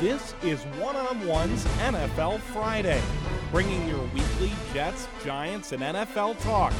[0.00, 3.02] This is One on One's NFL Friday,
[3.50, 6.72] bringing your weekly Jets, Giants, and NFL talk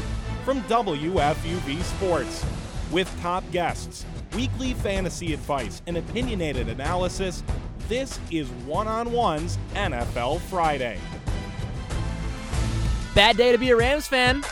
[0.44, 2.46] from WFUV Sports.
[2.92, 7.42] With top guests, weekly fantasy advice, and opinionated analysis,
[7.88, 11.00] this is One on One's NFL Friday.
[13.16, 14.44] Bad day to be a Rams fan.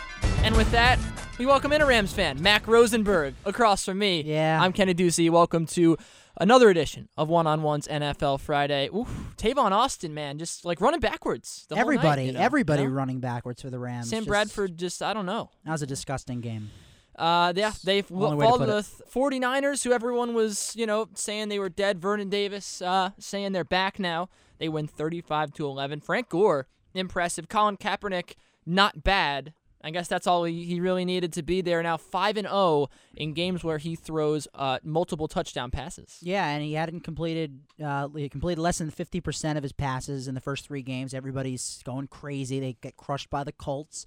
[0.43, 0.98] And with that,
[1.39, 4.23] we welcome in a Rams fan, Mac Rosenberg, across from me.
[4.23, 4.61] Yeah.
[4.61, 5.30] I'm Kenny Ducey.
[5.30, 5.97] Welcome to
[6.39, 8.89] another edition of One on One's NFL Friday.
[8.95, 11.67] Oof, Tavon Austin, man, just like running backwards.
[11.69, 12.95] The whole night, everybody, you know, everybody you know?
[12.95, 14.09] running backwards for the Rams.
[14.11, 15.51] Sam Just- Bradford, just, I don't know.
[15.65, 16.71] That was a disgusting game.
[17.19, 19.11] Uh, yeah, they to followed the it.
[19.11, 21.99] 49ers, who everyone was, you know, saying they were dead.
[21.99, 24.29] Vernon Davis uh, saying they're back now.
[24.59, 26.01] They win 35 to 11.
[26.01, 27.48] Frank Gore, impressive.
[27.48, 28.34] Colin Kaepernick,
[28.67, 29.55] not bad.
[29.83, 31.83] I guess that's all he, really needed to be there.
[31.83, 36.19] Now 5 and 0 in games where he throws uh, multiple touchdown passes.
[36.23, 37.61] Yeah, and he hadn't completed.
[37.83, 41.15] Uh, he completed less than fifty percent of his passes in the first three games.
[41.15, 42.59] Everybody's going crazy.
[42.59, 44.06] They get crushed by the Colts.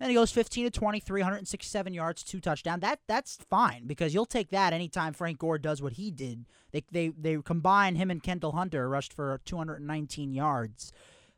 [0.00, 2.80] And he goes 15 to 20, 367 yards, two touchdown.
[2.80, 6.46] That that's fine because you'll take that anytime Frank Gore does what he did.
[6.72, 10.92] They they they combine him and Kendall Hunter rushed for 219 yards.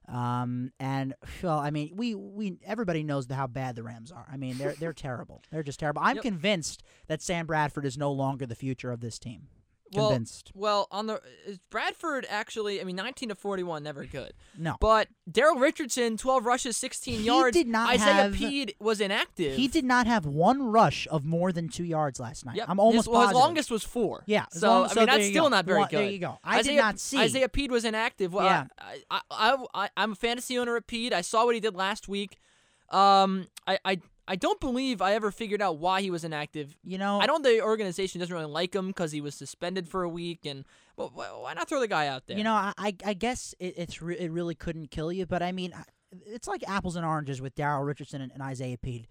[0.08, 4.26] Um and well, I mean, we we everybody knows how bad the Rams are.
[4.30, 5.42] I mean, they're they're terrible.
[5.50, 6.02] They're just terrible.
[6.04, 6.22] I'm Yep.
[6.22, 9.48] convinced that Sam Bradford is no longer the future of this team.
[9.92, 10.50] Well, Convinced.
[10.54, 11.20] Well, on the
[11.70, 14.32] Bradford actually, I mean, 19 to 41, never good.
[14.58, 14.76] No.
[14.80, 17.56] But Daryl Richardson, 12 rushes, 16 He yards.
[17.56, 19.56] did not Isaiah have- Pead was inactive.
[19.56, 22.56] He did not have one rush of more than two yards last night.
[22.56, 22.66] Yep.
[22.68, 24.24] I'm almost his, well, his longest was four.
[24.26, 25.48] Yeah, So long- I so mean, that's still go.
[25.50, 25.98] not very Well, good.
[25.98, 26.38] there you go.
[26.42, 27.18] I did not see.
[27.18, 28.32] Isaiah Pead was inactive.
[28.34, 28.64] Well, Yeah.
[28.78, 31.12] I, I, I, I, I'm a fantasy owner at Pead.
[31.12, 32.38] I saw what he did last week.
[32.90, 36.76] Um, I, I, I don't believe I ever figured out why he was inactive.
[36.82, 37.42] You know, I don't.
[37.42, 40.64] the organization doesn't really like him because he was suspended for a week, and
[40.96, 42.36] well, why not throw the guy out there?
[42.36, 45.52] You know, I I, guess it, it's re- it really couldn't kill you, but I
[45.52, 45.72] mean,
[46.26, 49.06] it's like apples and oranges with Daryl Richardson and, and Isaiah Pead.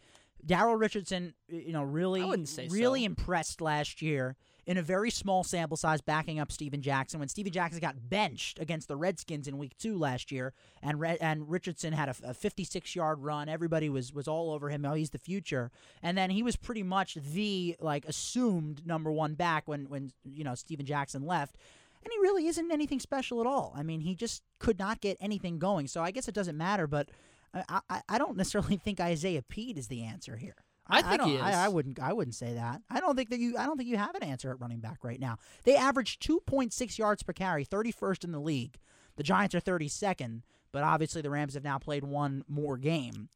[0.45, 2.21] Daryl Richardson, you know, really
[2.69, 3.05] really so.
[3.05, 7.51] impressed last year in a very small sample size, backing up Steven Jackson when Steven
[7.51, 11.93] Jackson got benched against the Redskins in Week Two last year, and Re- and Richardson
[11.93, 13.49] had a, a 56 yard run.
[13.49, 14.85] Everybody was was all over him.
[14.85, 15.71] Oh, he's the future,
[16.01, 20.43] and then he was pretty much the like assumed number one back when when you
[20.43, 21.55] know Steven Jackson left.
[22.03, 23.73] And he really isn't anything special at all.
[23.75, 25.87] I mean, he just could not get anything going.
[25.87, 26.85] So I guess it doesn't matter.
[26.85, 27.09] But
[27.51, 30.64] uh, I, I, I don't necessarily think Isaiah Pete is the answer here.
[30.87, 31.55] I think don't, he I, is.
[31.55, 31.99] I wouldn't.
[31.99, 32.81] I wouldn't say that.
[32.89, 33.57] I don't think that you.
[33.57, 35.37] I don't think you have an answer at running back right now.
[35.63, 38.77] They average two point six yards per carry, thirty first in the league.
[39.15, 43.29] The Giants are thirty second, but obviously the Rams have now played one more game,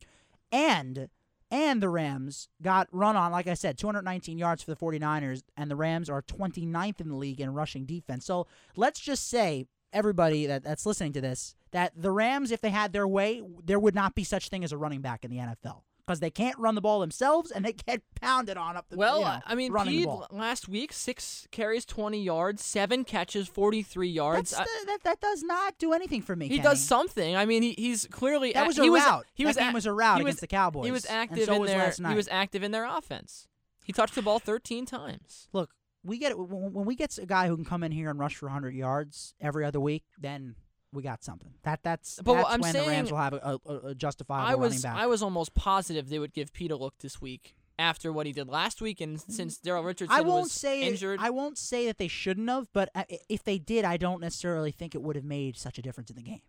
[0.51, 1.09] and
[1.51, 5.71] and the Rams got run on, like I said, 219 yards for the 49ers, and
[5.71, 8.25] the Rams are 29th in the league in rushing defense.
[8.25, 8.45] So
[8.75, 12.93] let's just say, everybody that, that's listening to this, that the Rams, if they had
[12.93, 15.81] their way, there would not be such thing as a running back in the NFL.
[16.09, 19.19] Because they can't run the ball themselves and they get pounded on up the Well,
[19.19, 20.25] you know, I mean, running the Pead ball.
[20.31, 24.49] last week six carries, 20 yards, seven catches, 43 yards.
[24.49, 26.47] That's, I- that, that does not do anything for me.
[26.47, 26.63] he Kenny.
[26.63, 27.35] does something.
[27.35, 29.25] I mean, he, he's clearly That was a he was, route.
[29.35, 30.85] He That was a- was a route he was- against the Cowboys.
[30.85, 32.09] He was active so in was their.
[32.09, 33.47] He was active in their offense.
[33.85, 35.47] He touched the ball 13 times.
[35.53, 35.69] look,
[36.03, 38.35] we get when when we get a guy who can come in here and rush
[38.35, 40.55] for 100 yards every other week, then
[40.91, 41.53] we got something.
[41.63, 44.51] That that's But that's I'm when the Rams will have a, a, a justifiable I
[44.53, 44.95] running was back.
[44.95, 48.33] I was almost positive they would give Pete a look this week after what he
[48.33, 51.19] did last week, and since Daryl Richardson I won't was say injured.
[51.21, 54.71] I won't say that they shouldn't have, but uh, if they did, I don't necessarily
[54.71, 56.41] think it would have made such a difference in the game.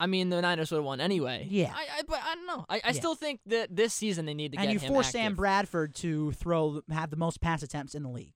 [0.00, 1.46] I mean, the Niners would have won anyway.
[1.50, 1.72] Yeah.
[1.74, 2.64] I, I, but I don't know.
[2.70, 2.92] I, I Yeah.
[2.92, 5.20] still think that this season they need to and get you force active.
[5.20, 8.32] Sam Bradford to throw have the most pass attempts in the league.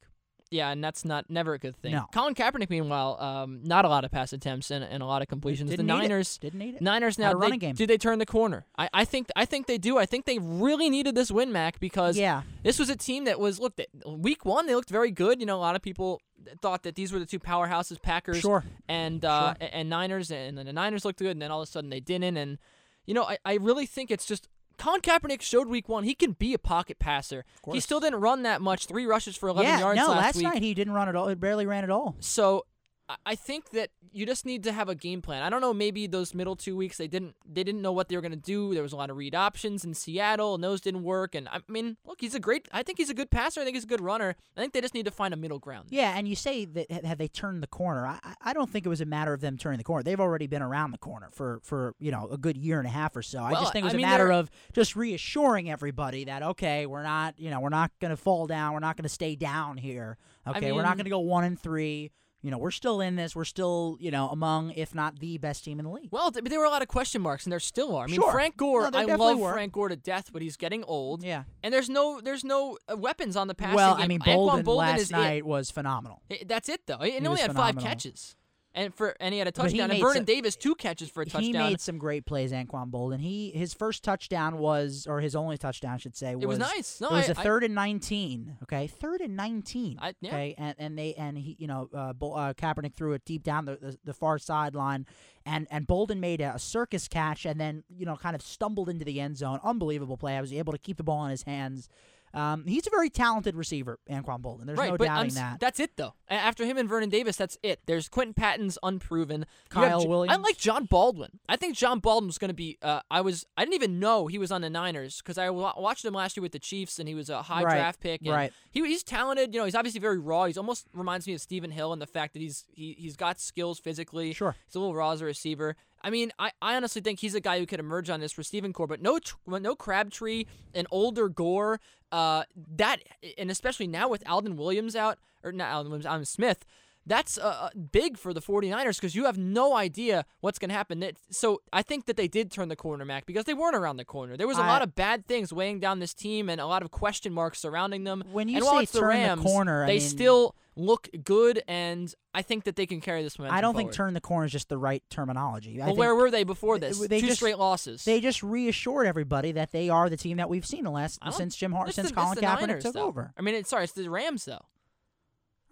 [0.51, 1.93] Yeah, and that's not never a good thing.
[1.93, 2.07] No.
[2.13, 5.27] Colin Kaepernick, meanwhile, um, not a lot of pass attempts and, and a lot of
[5.29, 5.71] completions.
[5.71, 5.93] Didn't the.
[5.93, 6.81] Niners, Didn't need it.
[6.83, 7.75] Niners now they, running game.
[7.75, 8.65] did they turn the corner?
[8.79, 9.99] I, I think I think they do.
[9.99, 12.43] I think they really needed this win, Mac, because Yeah.
[12.63, 15.41] this was a team that was looked They, week one they looked very good.
[15.41, 16.21] You know, a lot of people
[16.61, 18.65] thought that these were the two powerhouses, Packers Sure.
[18.87, 19.69] and uh, Sure.
[19.73, 22.01] and Niners, and then the Niners looked good, and then all of a sudden they
[22.01, 22.37] didn't.
[22.37, 22.59] And
[23.07, 24.49] you know, I, I really think it's just
[24.79, 27.45] Colin Kaepernick showed week one he can be a pocket passer.
[27.73, 29.79] He still didn't run that much, three rushes for 11 yeah.
[29.81, 30.45] yards no, last last week.
[30.45, 31.29] night he didn't run at all.
[31.29, 32.17] He barely ran at all.
[32.21, 32.67] So
[33.09, 35.43] I- I think that you just need to have a game plan.
[35.43, 35.75] I don't know.
[35.75, 38.73] Maybe those middle two weeks they didn't they didn't know what they were gonna do.
[38.73, 41.35] There was a lot of read options in Seattle, and those didn't work.
[41.35, 42.67] And I mean, look, he's a great.
[42.73, 43.61] I think he's a good passer.
[43.61, 44.37] I think he's a good runner.
[44.57, 45.89] I think they just need to find a middle ground.
[45.91, 48.07] Yeah, and you say that ha- have they turned the corner?
[48.07, 50.03] I, I- I don't think it was a matter of them turning the corner.
[50.03, 52.91] They've already been around the corner for, for you know a good year and a
[52.91, 53.43] half or so.
[53.43, 56.87] I just think it was I a mean, matter of just reassuring everybody that okay,
[56.87, 58.73] we're not you know we're not going to fall down.
[58.73, 60.17] We're not going to stay down here.
[60.47, 62.11] Okay, we're not going to go one and three.
[62.45, 63.35] You know, we're still in this.
[63.35, 66.11] We're still, you know, among if not the best team in the league.
[66.11, 68.05] Well, th- there were a lot of question marks, and there still are.
[68.05, 68.31] I mean, Sure.
[68.33, 68.91] Frank Gore.
[68.91, 69.55] No, I love were.
[69.55, 71.25] Frank Gore to death, but he's getting old.
[71.25, 71.45] Yeah.
[71.63, 74.05] And there's no there's no uh, weapons on the passing well, game.
[74.05, 75.15] I mean, Boldin, Boldin last is it.
[75.15, 76.21] night was phenomenal.
[76.31, 76.99] I- That's it though.
[76.99, 78.37] And He only had five catches,
[78.75, 79.91] and for and he had a touchdown.
[79.91, 81.43] And Vernon some- Davis two catches for a touchdown.
[81.43, 83.21] He made some great plays, Anquan Boldin.
[83.21, 87.01] He his first touchdown was, or his only touchdown, I should say, it was nice.
[87.01, 88.57] No, it was I- a I- third and nineteen.
[88.65, 89.99] Okay, third and nineteen.
[90.01, 90.31] I- yeah.
[90.31, 93.43] Okay, and and they and he, you know, uh, Bo- uh, Kaepernick threw it deep
[93.43, 95.07] down the, the, the far sideline,
[95.47, 98.89] and and Boldin made a, a circus catch, and then you know kind of stumbled
[98.89, 99.61] into the end zone.
[99.63, 100.37] Unbelievable play.
[100.37, 101.89] I was able to keep the ball in his hands.
[102.35, 104.67] Um, he's a very talented receiver, Anquan Boldin.
[104.67, 105.61] There's right, no but I'm doubting that.
[105.61, 106.15] that's it though.
[106.29, 107.81] After him and Vernon Davis, that's it.
[107.87, 109.47] There's Quinton Patton's unproven.
[109.73, 110.43] Have Kyle J- I Williams.
[110.43, 111.39] like Jon Baldwin.
[111.49, 112.77] I think Jon Baldwin's going to be.
[112.83, 113.47] Uh, I was.
[113.57, 116.43] I didn't even know he was on the Niners because I watched him last year
[116.43, 118.21] with the Chiefs, and he was a high Right, draft pick.
[118.23, 118.53] And right.
[118.71, 119.55] He, he's talented.
[119.55, 120.47] You know, he's obviously very raw.
[120.47, 123.39] He's almost reminds me of Stephen Hill in the fact that he's he he's got
[123.41, 124.33] skills physically.
[124.33, 124.57] Sure.
[124.67, 125.77] He's a little raw as a receiver.
[126.05, 128.73] I mean, I, I honestly think he's a guy who could emerge on this receiving
[128.73, 131.81] core, but no tr- no Crabtree, an older Gore,
[132.13, 132.45] uh,
[132.77, 132.99] that
[133.39, 136.65] and especially now with Alden Williams out or not Alden Williams, Aldon Smith,
[137.07, 140.75] that's uh, uh, big for the 49ers because you have no idea what's going to
[140.75, 141.05] happen.
[141.31, 144.05] So I think that they did turn the corner, Mac, because they weren't around the
[144.07, 144.37] corner.
[144.37, 146.83] There was a I- lot of bad things weighing down this team and a lot
[146.83, 148.25] of question marks surrounding them.
[148.33, 151.63] When you and say it's the turn the corner, I they mean- still look good,
[151.69, 153.57] and I think that they can carry this momentum.
[153.57, 153.97] I don't think forward.
[153.97, 155.75] turn the corner is just the right terminology.
[155.81, 156.99] I Well, think where were they before this?
[157.07, 158.05] they Two just- straight losses.
[158.05, 161.31] they just reassured everybody that they are the team that we've seen the last I
[161.31, 163.07] since Jim Har- It's since the- Colin Kaepernick Niners, took though.
[163.07, 163.33] over.
[163.39, 164.65] I mean, it's, sorry, it's the Rams though.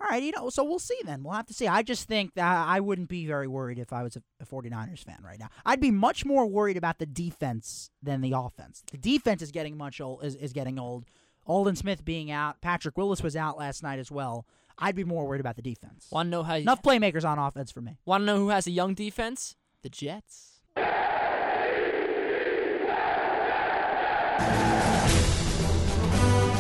[0.00, 1.22] All right, you know, so we'll see then.
[1.22, 1.68] We'll have to see.
[1.68, 5.04] I just think that I wouldn't be very worried if I was a, a 49ers
[5.04, 5.46] fan right now.
[5.64, 8.82] I'd be much more worried about the defense than the offense.
[8.90, 11.04] The defense is getting much old is, is getting old.
[11.46, 14.44] Aldon Smith being out, Patrick Willis was out last night as well.
[14.78, 16.06] I'd be more worried about the defense.
[16.10, 16.54] Want to know how?
[16.54, 17.98] you, Enough playmakers on offense for me.
[18.04, 19.56] Want to know who has a young defense?
[19.82, 20.60] The Jets.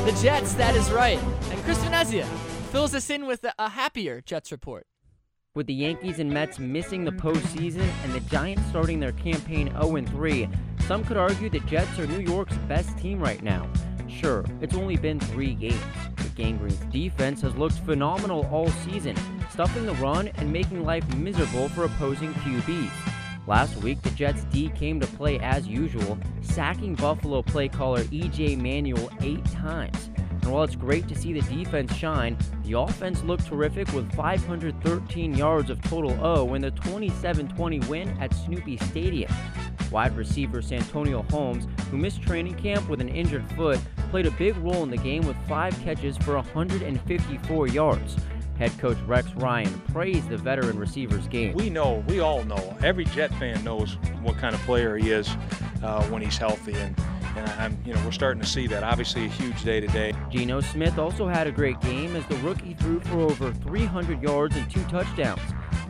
[0.04, 1.20] The Jets, that is right.
[1.50, 2.26] And Chris Venezia
[2.72, 4.86] fills us in with a, a happier Jets report.
[5.54, 10.02] With the Yankees and Mets missing the postseason and the Giants starting their campaign 0
[10.06, 10.48] 3,
[10.88, 13.68] some could argue the Jets are New York's best team right now.
[14.20, 15.80] Sure, it's only been three games,
[16.16, 19.16] but Gang Green's defense has looked phenomenal all season,
[19.50, 22.90] stuffing the run and making life miserable for opposing QBs.
[23.48, 28.60] Last week, the Jets D came to play as usual, sacking Buffalo play caller EJ
[28.60, 30.10] Manuel eight times.
[30.30, 35.34] And while it's great to see the defense shine, the offense looked terrific with 513
[35.34, 39.32] yards of total O in the 27 20 win at Snoopy Stadium.
[39.90, 43.78] Wide receiver Santonio Holmes, who missed training camp with an injured foot,
[44.12, 48.14] played a big role in the game with five catches for 154 yards.
[48.58, 51.54] Head coach Rex Ryan praised the veteran receiver's game.
[51.54, 55.30] We know, we all know, every Jet fan knows what kind of player he is
[55.82, 56.94] uh, when he's healthy, and,
[57.38, 58.82] and I'm, you know, we're starting to see that.
[58.82, 60.12] Obviously, a huge day today.
[60.28, 64.54] Geno Smith also had a great game as the rookie threw for over 300 yards
[64.56, 65.40] and two touchdowns.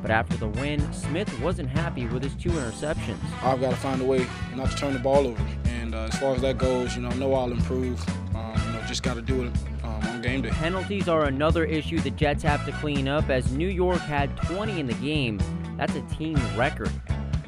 [0.01, 3.19] But after the win, Smith wasn't happy with his two interceptions.
[3.43, 4.25] I've got to find a way
[4.55, 5.47] not to turn the ball over.
[5.93, 8.03] And uh, as far as that goes, you know, I know I'll improve.
[8.35, 9.53] Um, you know, just got to do it
[9.85, 10.49] um, on game day.
[10.49, 14.81] Penalties are another issue the Jets have to clean up as New York had 20
[14.81, 15.39] in the game.
[15.77, 16.91] That's a team record.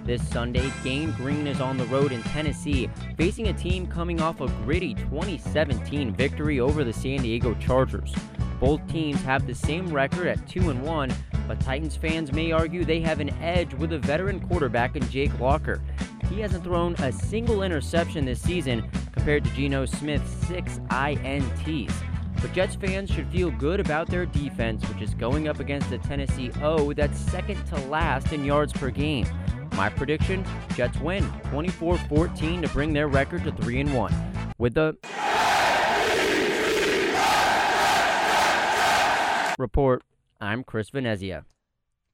[0.04, 4.42] This Sunday, Gang Green is on the road in Tennessee, facing a team coming off
[4.42, 8.14] a gritty 2017 victory over the San Diego Chargers.
[8.64, 11.12] Both teams have the same record at 2 and 1,
[11.46, 15.38] but Titans fans may argue they have an edge with a veteran quarterback in Jake
[15.38, 15.82] Locker.
[16.30, 21.92] He hasn't thrown a single interception this season compared to Geno Smith's six INTs.
[22.40, 25.98] But Jets fans should feel good about their defense, which is going up against the
[25.98, 29.26] Tennessee O that's second to last in yards per game.
[29.76, 30.42] My prediction
[30.74, 34.14] Jets win 24 14 to bring their record to 3 and 1.
[34.56, 34.96] With the
[39.58, 40.02] report,
[40.40, 41.44] I'm Chris Venezia.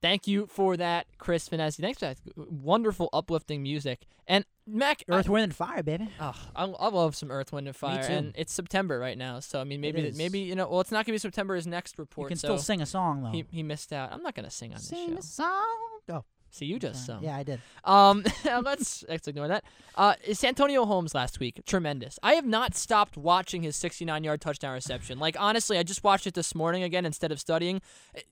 [0.03, 1.77] Thank you for that, Chris Finesse.
[1.77, 4.07] Thanks for that wonderful, uplifting music.
[4.27, 6.09] And Mac, I- Earth, Wind, and Fire, baby.
[6.19, 8.13] Oh, I, I love some Earth, Wind, and Fire, too.
[8.13, 9.41] and it's September right now.
[9.41, 11.55] So I mean, maybe maybe you know, well, it's not gonna be September.
[11.55, 12.09] His next report.
[12.09, 12.29] You report.
[12.31, 13.31] can so still sing a song though.
[13.31, 14.11] He, he missed out.
[14.13, 14.97] I'm not gonna sing on this show.
[14.97, 15.67] Sing a song.
[16.09, 17.23] Oh, See, you just sung.
[17.23, 17.61] Yeah, I did.
[17.85, 19.65] Um, let's let's ignore that.
[19.95, 22.19] Uh, Santonio Holmes last week, tremendous.
[22.23, 25.19] I have not stopped watching his 69-yard touchdown reception.
[25.19, 27.81] Like honestly, I just watched it this morning again instead of studying.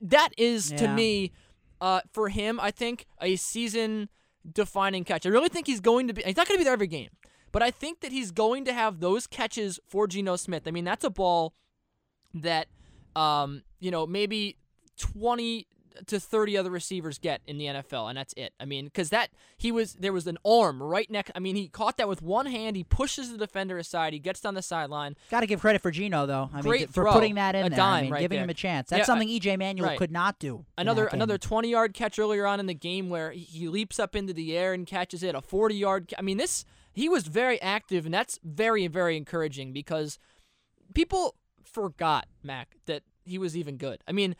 [0.01, 1.33] That is to me,
[1.81, 5.25] uh, for him, I think a season-defining catch.
[5.25, 6.23] I really think he's going to be.
[6.23, 7.11] He's not going to be there every game,
[7.53, 10.65] but I think that he's going to have those catches for Geno Smith.
[10.67, 11.55] I mean, that's a ball
[12.35, 12.67] that,
[13.15, 14.57] um, you know, maybe
[14.99, 15.67] 20
[16.07, 18.53] to 30 other receivers get in the NFL, and that's it.
[18.61, 21.33] I mean, because that he was there was an arm right next.
[21.35, 22.77] I mean, he caught that with one hand.
[22.77, 24.13] He pushes the defender aside.
[24.13, 25.17] He gets down the sideline.
[25.31, 26.51] Got to give credit for Geno though.
[26.53, 27.13] I Great mean, for throw.
[27.13, 27.79] putting that in A there.
[27.79, 28.45] I dime mean, right giving there.
[28.45, 28.91] him a chance.
[28.91, 29.99] That's Yeah, something EJ Manuel right.
[29.99, 30.65] could not do.
[30.77, 34.15] Another another 20 yard catch earlier on in the game where he- he leaps up
[34.17, 35.35] into the air and catches it.
[35.35, 36.15] A 40 yard.
[36.19, 40.19] I mean, this he was very active, and that's very very encouraging because
[40.95, 44.03] people forgot Mac that he was even good.
[44.07, 44.37] I mean.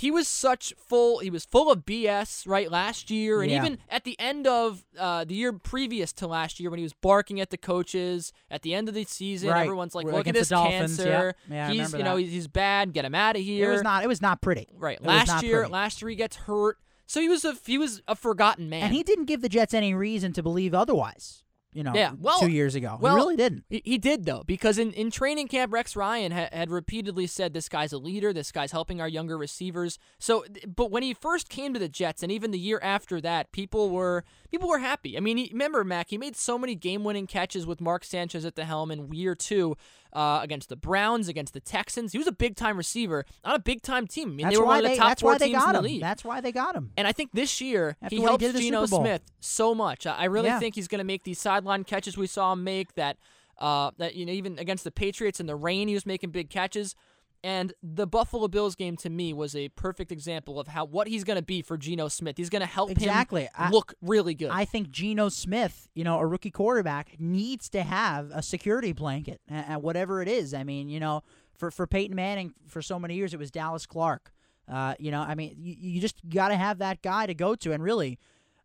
[0.00, 1.18] He was such full.
[1.18, 3.58] He was full of BS right last year, and Yeah.
[3.58, 6.94] even at the end of uh, the year previous to last year, when he was
[6.94, 9.60] barking at the coaches at the end of the season, Right.
[9.60, 11.04] everyone's like, "Look at this Dolphins, yeah.
[11.04, 11.34] cancer.
[11.50, 12.94] Yeah, I he's you know he's bad.
[12.94, 14.02] Get him out of here." It was not.
[14.02, 14.68] It was not pretty.
[14.74, 14.96] Right.
[14.98, 15.72] It last year, pretty.
[15.72, 18.84] last year he gets hurt, so he was a he was a forgotten man.
[18.84, 21.44] and he didn't give the Jets any reason to believe otherwise.
[21.72, 23.64] You know, Yeah, well- two years ago, well, he really didn't.
[23.68, 27.68] He, did though, because in, in training camp, Rex Ryan ha- had repeatedly said this
[27.68, 28.32] guy's a leader.
[28.32, 29.98] This guy's helping our younger receivers.
[30.18, 33.52] So, but when he first came to the Jets, and even the year after that,
[33.52, 35.16] people were people were happy.
[35.16, 36.10] I mean, he, remember Mac?
[36.10, 39.76] He made so many game-winning catches with Mark Sanchez at the helm in year two
[40.12, 42.12] uh, against the Browns, against the Texans.
[42.12, 44.28] He was a big-time receiver on a big-time team.
[44.28, 44.96] I mean, That's they were why one of the they.
[44.96, 45.84] top four teams in got the him.
[45.84, 46.00] league.
[46.00, 46.90] That's why they got him.
[46.96, 49.22] And I think this year After he what he helps did at the Geno Smith
[49.40, 50.06] so much.
[50.06, 50.58] I I really Yeah.
[50.58, 52.94] think he's going to make these sideline catches we saw him make.
[52.94, 53.16] That
[53.58, 56.50] uh, that you know even against the Patriots in the rain, he was making big
[56.50, 56.94] catches.
[57.42, 61.24] And the Buffalo Bills game to me was a perfect example of how what he's
[61.24, 62.36] going to be for Geno Smith.
[62.36, 63.42] He's going to help Exactly.
[63.44, 64.50] him I- look really good.
[64.50, 69.40] I think Geno Smith, you know, a rookie quarterback, needs to have a security blanket,
[69.48, 70.52] and whatever it is.
[70.52, 71.22] I mean, you know,
[71.56, 74.32] for for Peyton Manning for so many years, it was Dallas Clark.
[74.68, 77.54] Uh, you know, I mean, you, you just got to have that guy to go
[77.54, 78.18] to, and really.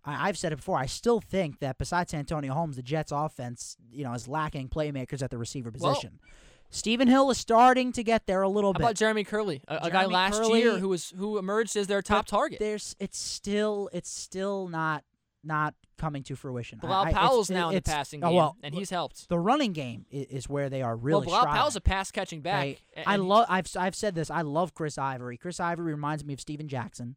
[0.07, 0.77] I- I've said it before.
[0.77, 5.23] I still think that besides Antonio Holmes, the Jets' offense, you know, is lacking playmakers
[5.23, 6.19] at the receiver Well- position.
[6.75, 8.81] Stephen Hill is starting to get there a little how bit.
[8.83, 12.01] about Jeremy Kerley, a, a guy last Kerley- year who was who emerged as their
[12.01, 12.59] top target?
[12.59, 15.03] There's it's still it's still not
[15.43, 16.79] not coming to fruition.
[16.81, 19.29] I- Bilal I- Powell's it- now in the passing oh, game, well, and he's helped.
[19.29, 21.19] the running game is, is where they are really.
[21.19, 21.57] well, Bilal striving.
[21.59, 22.77] Powell's a pass catching back.
[23.05, 23.45] I love.
[23.49, 24.29] I've I've said this.
[24.29, 25.37] I love Chris Ivory.
[25.37, 27.15] Chris Ivory reminds me of Steven Jackson.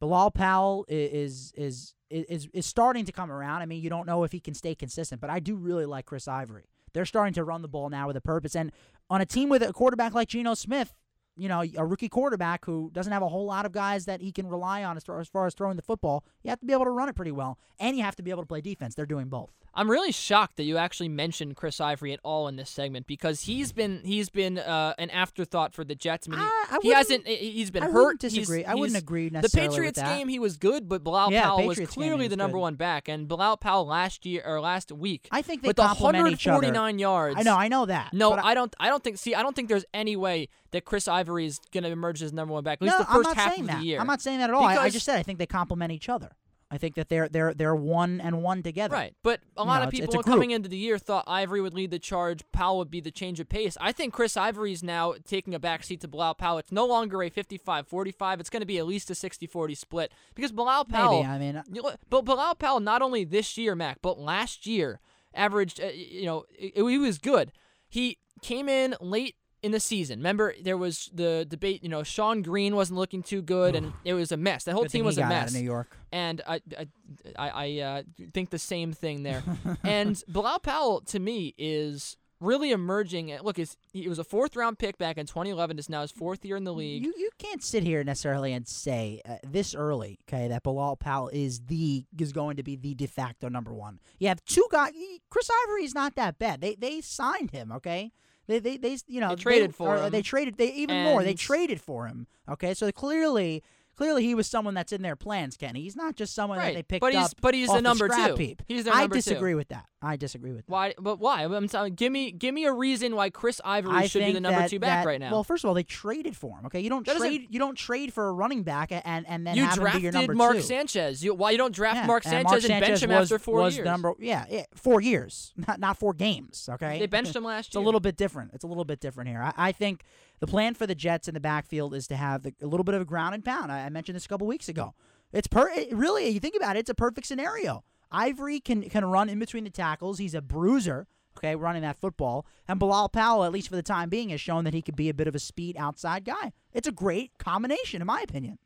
[0.00, 3.62] Bilal Powell i- is is is is starting to come around.
[3.62, 6.04] I mean, you don't know if he can stay consistent, but I do really like
[6.06, 6.64] Chris Ivory.
[6.94, 8.72] They're starting to run the ball now with a purpose, and
[9.10, 10.94] on a team with a quarterback like Geno Smith,
[11.36, 14.30] you know, a rookie quarterback who doesn't have a whole lot of guys that he
[14.32, 16.72] can rely on as far as, far as throwing the football, you have to be
[16.72, 18.94] able to run it pretty well, and you have to be able to play defense.
[18.94, 19.50] They're doing both.
[19.76, 23.40] I'm really shocked that you actually mentioned Chris Ivory at all in this segment because
[23.40, 26.28] he's been he's been uh, an afterthought for the Jets.
[26.28, 27.26] I mean, he, I- I he hasn't.
[27.26, 27.94] he- He's been I hurt.
[28.04, 28.64] wouldn't He's- disagree.
[28.64, 31.42] I wouldn't he's- agree The necessarily with Patriots game, he was good, but Bilal Yeah,
[31.42, 32.60] Powell was Patriots clearly was the number good.
[32.62, 35.82] one back, and Bilal Powell last year or last week I think they with the
[35.82, 36.54] complement each other.
[36.58, 37.36] 149 yards.
[37.40, 38.12] I know, I know that.
[38.12, 38.72] No, but I, don't.
[38.78, 39.18] I don't think.
[39.18, 42.32] See, I don't think there's any way that Chris Ivory is going to emerge as
[42.32, 42.78] number one back.
[42.78, 43.80] At least no, the 1st I'm not half saying of that.
[43.80, 44.00] the year.
[44.00, 44.64] I'm not saying that at all.
[44.64, 46.32] I, I just said I think they complement each other.
[46.68, 48.94] I think that they're they're they're one and one together.
[48.94, 51.22] Right, but a You lot know, of people it's a coming into the year thought
[51.28, 53.76] Ivory would lead the charge, Powell would be the change of pace.
[53.80, 56.58] I think Chris Ivory is now taking a backseat to Bilal Powell.
[56.58, 58.40] It's no longer a 55-45.
[58.40, 61.28] It's going to be at least a 60-40 split because Bilal Powell, Maybe.
[61.28, 64.98] I mean, you know, but Bilal Powell not only this year, Mac, but last year
[65.32, 65.80] averaged.
[65.80, 67.52] Uh, you know, he was good.
[67.88, 70.18] He came in late in the season.
[70.18, 71.82] Remember, there was the debate.
[71.82, 74.64] You know, Shonn Greene wasn't looking too good, and it was a mess.
[74.64, 75.96] The whole good team was a mess New York.
[76.12, 76.88] and I I
[77.36, 78.02] I, I uh,
[78.32, 79.42] think the same thing there.
[79.82, 83.34] and Bilal Powell to me is really emerging.
[83.42, 83.56] Look,
[83.92, 85.78] he was a fourth round pick back in 2011.
[85.78, 87.02] Is now his fourth year in the league.
[87.02, 91.28] You you can't sit here necessarily and say uh, this early, okay, that Bilal Powell
[91.28, 93.98] is the is going to be the de facto number one.
[94.18, 94.92] You have two guys.
[95.30, 96.60] Chris Ivory is not that bad.
[96.60, 98.12] They they signed him, okay.
[98.46, 100.10] They they, they you know They traded for or him.
[100.10, 101.22] They traded they even more.
[101.22, 102.26] They traded for him.
[102.48, 103.62] Okay, so clearly.
[103.96, 105.82] Clearly, he was someone that's in their plans, Kenny.
[105.82, 107.40] He's not just someone that they picked but he's- up.
[107.40, 108.42] but he's the number scrap two.
[108.42, 108.62] heap.
[108.66, 109.20] He's their I number two.
[109.20, 109.86] disagree with that.
[110.02, 110.72] I disagree with that.
[110.72, 110.94] why?
[110.98, 111.44] But why?
[111.44, 111.94] I'm telling.
[111.94, 114.68] Give me give me a reason why Chris Ivory I should be the number that-
[114.70, 115.30] two back that- right now.
[115.30, 116.66] Well, first of all, they traded for him.
[116.66, 117.46] Okay, you don't That trade.
[117.48, 120.12] You don't trade for a running back and and then you have him be your
[120.12, 120.62] drafted number Mark two.
[120.62, 121.24] Sanchez.
[121.24, 123.38] You, why you don't draft Yeah, Mark and Sanchez Mark and bench him was, after
[123.38, 123.86] four was years?
[123.86, 126.68] Number, yeah, yeah, four years, not not four games.
[126.72, 127.82] Okay, They benched him last It's year.
[127.82, 128.50] a little bit different.
[128.52, 129.40] It's a little bit different here.
[129.42, 130.02] I, I think
[130.40, 132.94] the plan for the Jets in the backfield is to have the, a little bit
[132.94, 133.70] of a ground and pound.
[133.70, 134.94] I, I mentioned this a couple weeks ago.
[135.32, 136.28] It's per it, really.
[136.28, 137.84] You think about it, it's a perfect scenario.
[138.12, 140.18] Ivory can can run in between the tackles.
[140.18, 141.06] He's a bruiser.
[141.36, 144.62] Okay, running that football, and Bilal Powell, at least for the time being, has shown
[144.62, 146.52] that he could be a bit of a speed outside guy.
[146.72, 148.58] It's a great combination, in my opinion.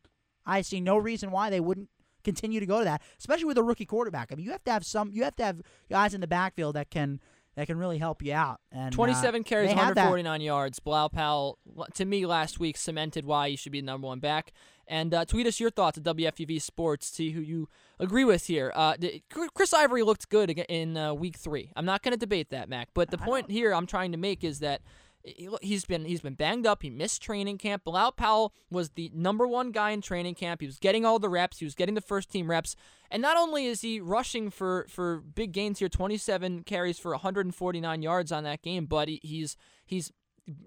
[0.45, 1.89] I see no reason why they wouldn't
[2.25, 4.31] continue to go to that, especially with a rookie quarterback.
[4.31, 6.77] I mean, you have to have some, you have to have guys in the backfield
[6.77, 7.21] that can
[7.59, 8.61] that can really help you out.
[8.71, 10.03] And uh, 27 carries, they have that.
[10.03, 10.79] 149 yards.
[10.79, 11.59] Bilal Powell,
[11.95, 14.53] to me, last week cemented why he should be the number one back.
[14.87, 17.09] And uh, tweet us your thoughts at WFUV Sports.
[17.09, 18.71] See who you agree with here.
[18.77, 18.95] Uh,
[19.55, 21.73] Chris Ivory looked good in uh, week three.
[21.75, 22.91] I'm not going to debate that, Mac.
[22.95, 24.81] But the point here I'm trying to make is that
[25.63, 26.83] he's been he's been banged up.
[26.83, 27.85] He missed training camp.
[27.85, 30.61] Bilal Powell was the number one guy in training camp.
[30.61, 31.59] He was getting all the reps.
[31.59, 32.77] He was getting the first team reps.
[33.11, 38.03] And not only is he rushing for for big gains here, 27 carries for 149
[38.03, 39.57] yards on that game, but he, he's
[39.87, 40.13] he's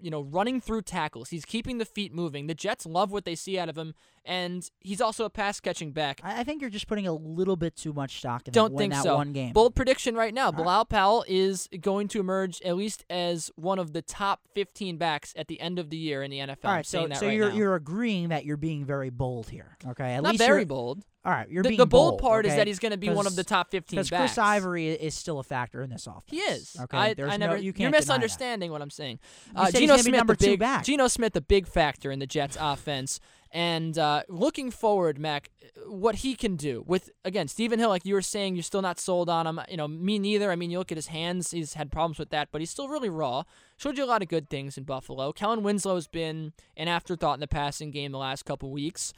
[0.00, 1.30] you know, running through tackles.
[1.30, 2.46] He's keeping the feet moving.
[2.46, 5.92] The Jets love what they see out of him, and he's also a pass catching
[5.92, 6.20] back.
[6.22, 8.92] I think you're just putting a little bit too much stock in Don't that, think
[8.92, 9.16] that so.
[9.16, 9.52] one game.
[9.52, 13.92] Bold prediction right now: Bilal Powell is going to emerge at least as one of
[13.92, 16.64] the top 15 backs at the end of the year in the NFL.
[16.64, 17.56] All right, so so right you're now.
[17.56, 19.76] you're agreeing that you're being very bold here.
[19.86, 21.04] Okay, at not least very bold.
[21.24, 23.08] All right, you're the, being the bold, bold part is that he's going to be
[23.08, 24.10] one of the top 15 because.
[24.10, 26.24] Chris Ivory is still a factor in this offense.
[26.26, 26.76] He is.
[26.80, 27.56] Okay, I, There's I never.
[27.56, 28.00] you you're can't that.
[28.00, 29.20] misunderstanding what I'm saying.
[29.54, 30.58] You Uh, Geno Smith, number the two big.
[30.60, 30.84] back.
[30.84, 33.20] Geno Smith, the big factor in the Jets' offense,
[33.52, 35.50] and uh, looking forward, Mac,
[35.86, 38.98] what he can do with again Stephen Hill, like you were saying, you're still not
[38.98, 39.60] sold on him.
[39.70, 40.50] You know, me neither.
[40.50, 42.88] I mean, you look at his hands; he's had problems with that, but he's still
[42.88, 43.44] really raw.
[43.76, 45.32] Showed you a lot of good things in Buffalo.
[45.32, 49.12] Kellen Winslow's been an afterthought in the passing game the last couple weeks.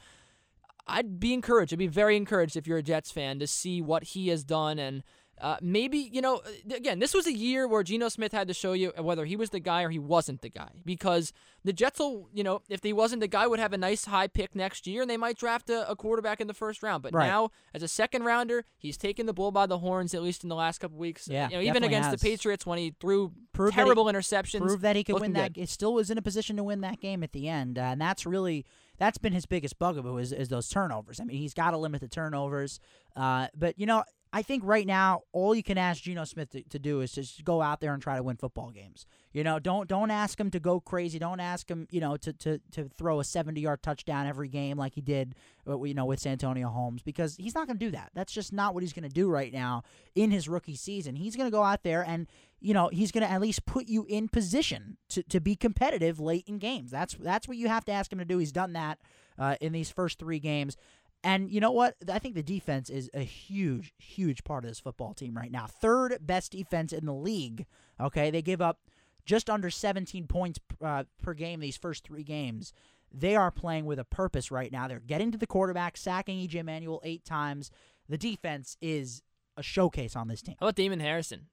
[0.87, 1.73] I'd be encouraged.
[1.73, 4.79] I'd be very encouraged if you're a Jets fan to see what he has done
[4.79, 5.03] and
[5.41, 6.41] uh, maybe you know
[6.73, 9.49] again this was a year where Geno Smith had to show you whether he was
[9.49, 11.33] the guy or he wasn't the guy because
[11.65, 14.27] the Jets will you know if he wasn't the guy would have a nice high
[14.27, 17.13] pick next year and they might draft a, a quarterback in the first round but
[17.13, 17.27] Right.
[17.27, 20.47] now as a second rounder he's taken the bull by the horns at least in
[20.49, 22.21] the last couple weeks Yeah, you know, even against has.
[22.21, 25.33] the Patriots when he threw Proved that he- terrible interceptions Prove that he could win
[25.33, 25.55] that.
[25.55, 25.63] good.
[25.63, 27.99] It still was in a position to win that game at the end, uh, and
[27.99, 28.65] that's really
[28.97, 31.19] that's been his biggest bugaboo is, is those turnovers.
[31.19, 32.79] I mean, he's got to limit the turnovers.
[33.15, 34.03] Uh, but you know,
[34.35, 37.45] I think right now all you can ask Geno Smith to, to do is just
[37.45, 39.05] go out there and try to win football games.
[39.31, 41.19] You know, don't don't ask him to go crazy.
[41.19, 44.77] Don't ask him, you know, to to, to throw a seventy yard touchdown every game
[44.77, 45.35] like he did,
[45.65, 48.11] uh, you know, with Santonio Holmes because he's not going to do that.
[48.13, 49.83] That's just not what he's going to do right now
[50.15, 51.15] in his rookie season.
[51.15, 52.27] He's going to go out there and
[52.59, 56.19] you know he's going to at least put you in position to, to be competitive
[56.19, 56.91] late in games.
[56.91, 58.39] That's that's what you have to ask him to do.
[58.39, 58.99] He's done that
[59.39, 60.75] uh, in these first three games.
[61.25, 61.95] And you know what?
[62.07, 65.65] I think the defense is a huge, huge part of this football team right now.
[65.65, 67.65] Third best defense in the league.
[67.99, 68.79] Okay, they give up
[69.25, 72.73] just under 17 points uh, per game these first three games.
[73.11, 74.87] They are playing with a purpose right now.
[74.87, 77.71] They're getting to the quarterback, sacking EJ Manuel eight times.
[78.07, 79.23] The defense is
[79.57, 80.55] a showcase on this team.
[80.59, 81.47] How about Damon Harrison?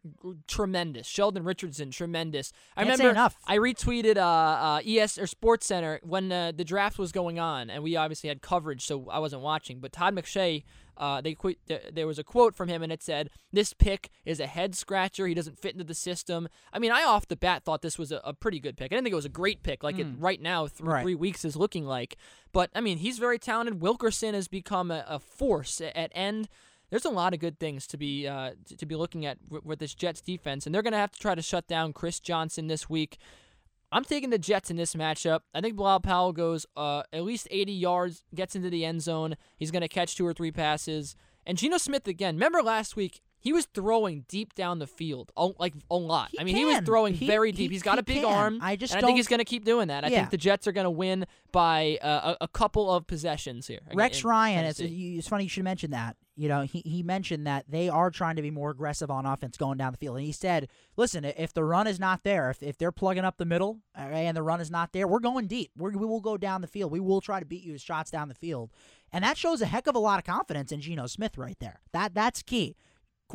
[0.48, 1.06] Tremendous.
[1.06, 2.52] Sheldon Richardson, tremendous.
[2.76, 3.36] I Can't say remember enough.
[3.46, 7.70] I retweeted uh, uh, ES or Sports Center when uh, the draft was going on,
[7.70, 9.80] and we obviously had coverage, so I wasn't watching.
[9.80, 10.64] But Todd McShay,
[10.96, 14.10] uh, they qu- th- there was a quote from him, and it said, "This pick
[14.24, 15.26] is a head scratcher.
[15.26, 18.12] He doesn't fit into the system." I mean, I off the bat thought this was
[18.12, 18.86] a, a pretty good pick.
[18.86, 20.88] I didn't think it was a great pick, like it right now Hmm.
[20.88, 21.02] Right.
[21.02, 22.16] three weeks is looking like.
[22.52, 23.80] But I mean, he's very talented.
[23.80, 26.48] Wilkerson has become a, a force at, at end
[26.92, 29.64] there's a lot of good things to be uh, to, to be looking at with,
[29.64, 32.20] with this Jets defense, and they're going to have to try to shut down Chris
[32.20, 33.16] Johnson this week.
[33.90, 35.40] I'm taking the Jets in this matchup.
[35.55, 39.37] I think Bilal Powell goes uh, at least 80 yards, gets into the end zone.
[39.57, 41.16] He's going to catch two or three passes.
[41.46, 42.37] And Geno Smith again.
[42.37, 46.28] Remember last week he was throwing deep down the field, like a lot.
[46.31, 47.70] He I mean, he was throwing He- very deep.
[47.72, 48.33] He's got he a big can.
[48.33, 48.59] arm.
[48.62, 50.05] I just and I think he's going to keep doing that.
[50.05, 50.18] I Yeah.
[50.20, 53.81] think the Jets are going to win by uh, a, a couple of possessions here.
[53.94, 56.16] Rex Ryan, it's, it's funny you should mention that.
[56.42, 59.57] You know, he, he mentioned that they are trying to be more aggressive on offense
[59.57, 60.16] going down the field.
[60.16, 63.37] And he said, listen, if the run is not there, if, if they're plugging up
[63.37, 65.70] the middle and the run is not there, we're going deep.
[65.76, 66.90] We're, we will go down the field.
[66.90, 68.72] We will try to beat you with shots down the field.
[69.12, 71.78] And that shows a heck of a lot of confidence in Geno Smith right there.
[71.92, 72.74] That That's key.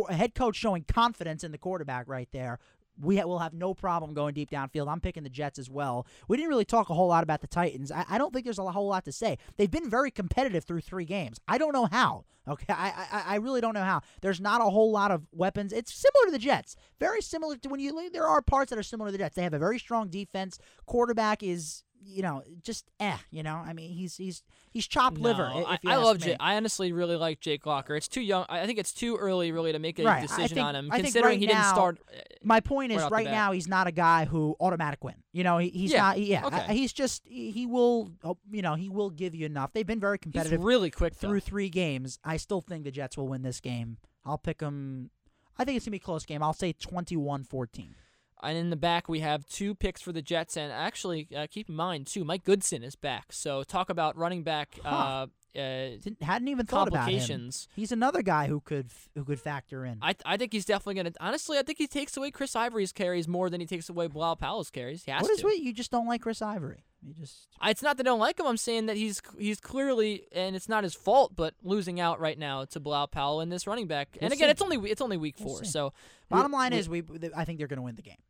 [0.10, 2.60] Head coach showing confidence in the quarterback right there.
[3.00, 4.88] We will have no problem going deep downfield.
[4.88, 6.08] I'm picking the Jets as well.
[6.28, 7.92] We didn't really talk a whole lot about the Titans.
[7.92, 9.38] I, I don't think there's a whole lot to say.
[9.58, 11.40] They've been very competitive through three games.
[11.48, 12.26] I don't know how.
[12.48, 14.02] Okay, I, I I really don't know how.
[14.22, 15.74] There's not a whole lot of weapons.
[15.74, 16.78] It's similar to the Jets.
[16.98, 19.36] Very similar to when you there are parts that are similar to the Jets.
[19.36, 20.58] They have a very strong defense.
[20.86, 23.18] Quarterback is you know just eh.
[23.32, 25.50] You know I mean he's he's he's chopped liver.
[25.54, 26.18] No, i- I, if you I love.
[26.20, 26.38] Jake.
[26.40, 27.96] I honestly really like Jake Locker.
[27.96, 28.46] It's too young.
[28.50, 30.76] I I think it's too early, really, to make a Right, I decision think- on
[30.76, 32.00] him, I considering right he didn't now- start.
[32.12, 35.16] uh, My point is, right now, he's not a guy who automatic win.
[35.34, 36.20] You know, he, he's Yeah, not.
[36.20, 36.58] Yeah, okay.
[36.58, 38.12] uh, he's just he, will.
[38.24, 39.74] oh, You know, he will give you enough.
[39.74, 41.28] They've been very He's competitive really quick though.
[41.30, 42.20] through three games.
[42.24, 43.98] I still think the Jets will win this game.
[44.26, 45.12] I'll pick them.
[45.58, 46.44] I think it's gonna be a close game.
[46.44, 47.96] I'll say 21-14.
[48.44, 50.58] And in the back, we have two picks for the Jets.
[50.58, 53.34] And actually, uh, keep in mind, too, Mike Goodson is back.
[53.34, 55.28] So talk about running back uh, Huh.
[55.60, 57.50] uh, Didn't, hadn't even thought about him.
[57.76, 59.98] He's another guy who could who could factor in.
[60.02, 61.14] I, I think he's definitely going to.
[61.20, 64.36] Honestly, I think he takes away Chris Ivory's carries more than he takes away Bilal
[64.36, 65.04] Powell's carries.
[65.04, 65.46] He has what is to.
[65.46, 66.86] what you just don't like Chris Ivory?
[67.08, 68.46] He just I- It's not that I don't like him.
[68.46, 72.38] I'm saying that he's he's clearly, and it's not his fault, but losing out right
[72.38, 74.10] now to Bilal Powell in this running back.
[74.20, 74.52] and We'll again, see.
[74.52, 75.94] it's only it's only week We'll four, so
[76.30, 77.04] bottom line we- is we
[77.36, 78.22] I think they're going to win the game.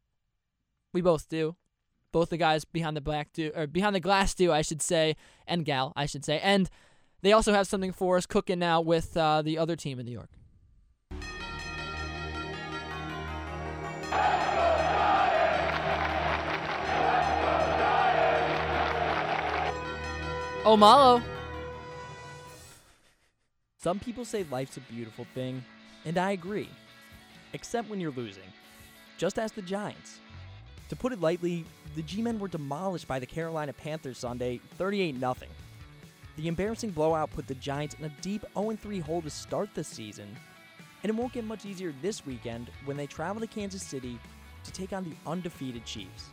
[0.93, 1.55] we both do.
[2.13, 5.15] Both the guys behind the black do, or behind the glass do, I should say,
[5.45, 6.69] and gal, I should say, and
[7.21, 10.13] they also have something for us cooking now with uh, the other team in New
[10.13, 10.29] York.
[20.67, 21.23] Omalo.
[23.77, 25.63] Some people say life's a beautiful thing,
[26.03, 26.67] and I agree.
[27.53, 28.43] Except when you're losing.
[29.17, 30.19] Just ask the Giants.
[30.89, 31.63] To put it lightly,
[31.95, 35.35] the G Men were demolished by the Carolina Panthers Sunday 38 0.
[36.35, 39.85] The embarrassing blowout put the Giants in a deep 0 3 hole to start the
[39.85, 40.35] season,
[41.01, 44.19] and it won't get much easier this weekend when they travel to Kansas City
[44.65, 46.25] to take on the undefeated Chiefs.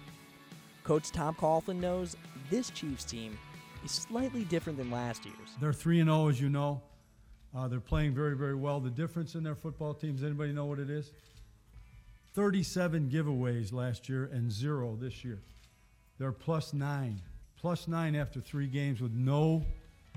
[0.83, 2.16] Coach Tom Coughlin knows
[2.51, 3.38] this Chiefs team
[3.85, 5.37] is slightly different than last year's.
[5.61, 6.83] They're 3 and 0, as you know.
[7.55, 8.81] Uh, they're playing very, very well.
[8.81, 11.12] The difference in their football teams, anybody know what it is?
[12.35, 15.38] 37 giveaways last year and zero this year.
[16.18, 17.20] They're plus nine.
[17.57, 19.64] Plus nine after three games with no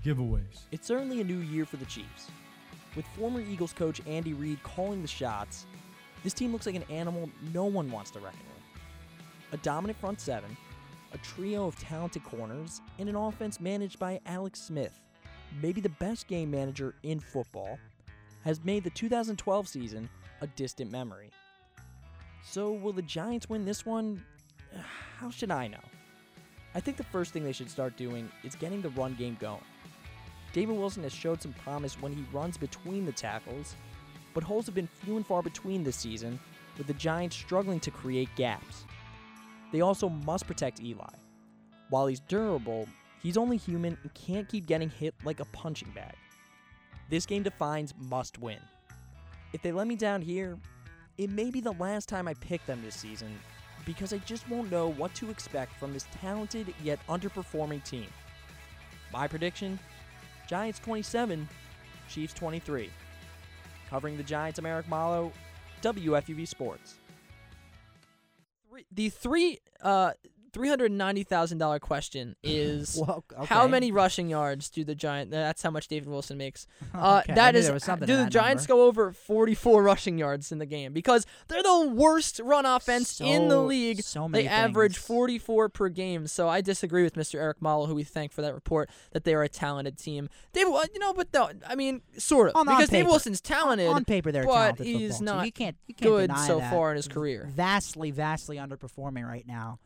[0.03, 0.61] giveaways.
[0.71, 2.31] It's certainly a new year for the Chiefs.
[2.95, 5.67] With former Eagles coach Andy Reid calling the shots,
[6.23, 9.59] this team looks like an animal no one wants to reckon with.
[9.59, 10.57] A dominant front seven,
[11.13, 14.99] a trio of talented corners, and an offense managed by Alex Smith,
[15.61, 17.79] maybe the best game manager in football,
[18.43, 20.09] has made the 2012 season
[20.41, 21.31] a distant memory.
[22.43, 24.23] So, will the Giants win this one?
[25.17, 25.83] How should I know?
[26.75, 29.63] I think the first thing they should start doing is getting the run game going.
[30.53, 33.75] David Wilson has showed some promise when he runs between the tackles,
[34.33, 36.39] but holes have been few and far between this season,
[36.77, 38.85] with the Giants struggling to create gaps.
[39.71, 41.13] They also must protect Eli.
[41.89, 42.87] While he's durable,
[43.21, 46.15] he's only human and can't keep getting hit like a punching bag.
[47.09, 48.59] This game defines must win.
[49.53, 50.57] If they let me down here,
[51.17, 53.39] it may be the last time I pick them this season
[53.85, 58.07] because I just won't know what to expect from this talented yet underperforming team.
[59.11, 59.79] My prediction
[60.47, 61.47] Giants 27,
[62.09, 62.89] Chiefs 23.
[63.89, 65.31] Covering the Giants, I'm Eric Malo,
[65.81, 66.95] WFUV Sports.
[68.91, 70.13] The three uh
[70.57, 75.31] three hundred ninety thousand dollar question is Well, how many rushing yards do the Giants?
[75.31, 76.65] That's how much David Wilson makes.
[76.93, 77.65] Uh, Okay, that is.
[77.65, 78.81] there was something do the Giants number.
[78.81, 83.21] go over forty four rushing yards in the game because they're the worst run offense
[83.21, 84.01] in the league.
[84.01, 86.25] so many they average forty four per game.
[86.27, 87.35] So I disagree with Mr.
[87.39, 90.27] Eric Malo, who we thank for that report that they are a talented team.
[90.53, 93.09] David, well, you know, but no, I mean, sort of On- on because David paper.
[93.11, 93.87] Wilson's talented.
[93.87, 96.71] on paper they're but talented he's not You can't you can't good deny so that.
[96.71, 97.47] far in his career.
[97.53, 99.79] Vastly, vastly underperforming right now.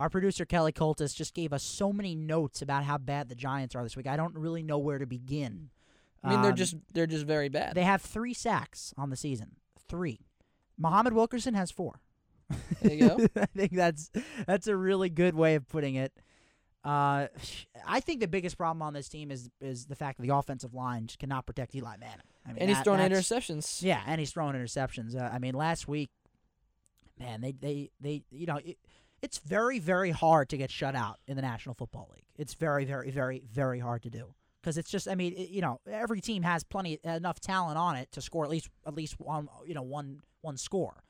[0.00, 3.74] Our producer Kelly Coltis just gave us so many notes about how bad the Giants
[3.76, 4.06] are this week.
[4.08, 5.68] I don't really know where to begin.
[6.24, 7.74] I mean, they're Um, just they're just very bad.
[7.74, 9.56] they have three sacks on the season.
[9.88, 10.20] Three.
[10.78, 12.00] Muhammad Wilkerson has four.
[12.82, 13.26] There you go.
[13.36, 14.10] I think that's
[14.46, 16.12] that's a really good way of putting it.
[16.82, 17.26] Uh,
[17.86, 20.72] I think the biggest problem on this team is is the fact that the offensive
[20.72, 22.24] line just cannot protect Eli Manning.
[22.46, 23.82] I mean, and he's throwing interceptions.
[23.82, 25.14] Yeah, and he's throwing interceptions.
[25.14, 26.10] Uh, I mean, last week,
[27.18, 28.78] man, they they they you know it,
[29.22, 32.24] it's very very hard to get shut out in the National Football League.
[32.36, 35.60] It's very very very very hard to do because it's just I mean it, you
[35.60, 39.20] know every team has plenty enough talent on it to score at least at least
[39.20, 41.02] one you know one one score.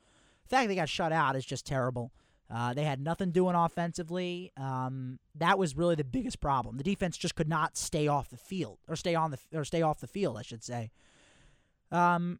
[0.43, 2.11] The fact they got shut out is just terrible.
[2.53, 4.51] Uh, they had nothing doing offensively.
[4.57, 6.75] Um, that was really the biggest problem.
[6.75, 9.81] The defense just could not stay off the field or stay on the or stay
[9.81, 10.91] off the field, I should say.
[11.91, 12.39] Um,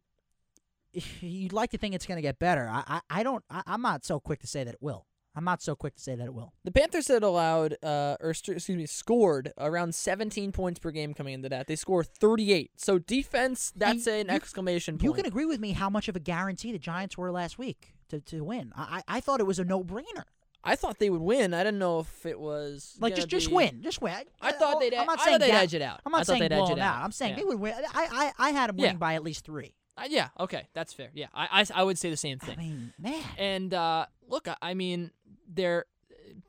[1.20, 2.68] you'd like to think it's going to get better.
[2.68, 3.42] I, I, I don't.
[3.48, 5.06] I, I'm not so quick to say that it will.
[5.34, 6.52] I'm not so quick to say that it will.
[6.64, 11.14] The Panthers had allowed, uh, or st- excuse me, scored around 17 points per game
[11.14, 11.66] coming into that.
[11.68, 12.72] They score 38.
[12.76, 15.04] So defense, that's And an you- exclamation point.
[15.04, 17.94] You can agree with me how much of a guarantee the Giants were last week
[18.10, 18.72] to, to win.
[18.76, 20.24] I, I thought it was a no brainer.
[20.64, 21.54] I thought they would win.
[21.54, 24.22] I didn't know if it was Like just just win, just win.
[24.40, 24.94] I thought they'd.
[24.94, 26.00] I'm not I saying they'd edge it out.
[26.06, 26.98] I'm not I saying they'd blow edge it them out.
[26.98, 27.04] out.
[27.04, 27.36] I'm saying Yeah.
[27.38, 27.74] they would win.
[27.92, 28.98] I I I had them winning Yeah.
[28.98, 29.74] by at least three.
[29.96, 30.28] Uh, yeah.
[30.40, 31.10] Okay, that's fair.
[31.14, 32.58] Yeah, I, I, I would say the same thing.
[32.58, 33.22] I mean, man.
[33.38, 35.10] And uh, look, I, I mean,
[35.46, 35.84] they're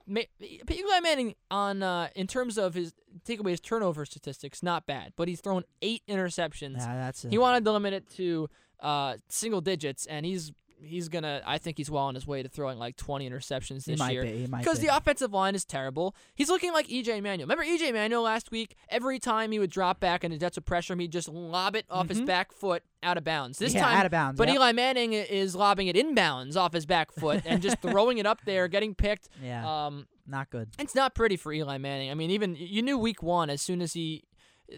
[0.07, 2.93] Ma- Eli Manning on uh, in terms of his
[3.25, 6.77] take away his turnover statistics, not bad, but he's thrown eight interceptions.
[6.77, 10.51] Yeah, that's a, He wanted to limit it to uh, single digits, and he's
[10.83, 11.41] he's gonna.
[11.45, 14.23] I think he's well on his way to throwing like 20 interceptions this might year.
[14.23, 14.31] be.
[14.41, 14.87] He might because be.
[14.87, 16.15] the offensive line is terrible.
[16.35, 17.47] He's looking like EJ Manuel.
[17.47, 18.75] Remember EJ Manuel last week?
[18.89, 21.75] Every time he would drop back and the Jets would pressure him, he'd just lob
[21.75, 23.57] it off his back foot out of bounds.
[23.59, 23.77] This Mm-hmm.
[23.79, 24.55] Yeah, time, out of bounds, But yep.
[24.57, 28.41] Eli Manning is lobbing it inbounds off his back foot and just throwing it up
[28.45, 29.29] there, getting picked.
[29.41, 29.85] Yeah.
[29.87, 30.69] Um, Not good.
[30.79, 32.11] it's not pretty for Eli Manning.
[32.11, 34.23] I mean, even you knew week one as soon as he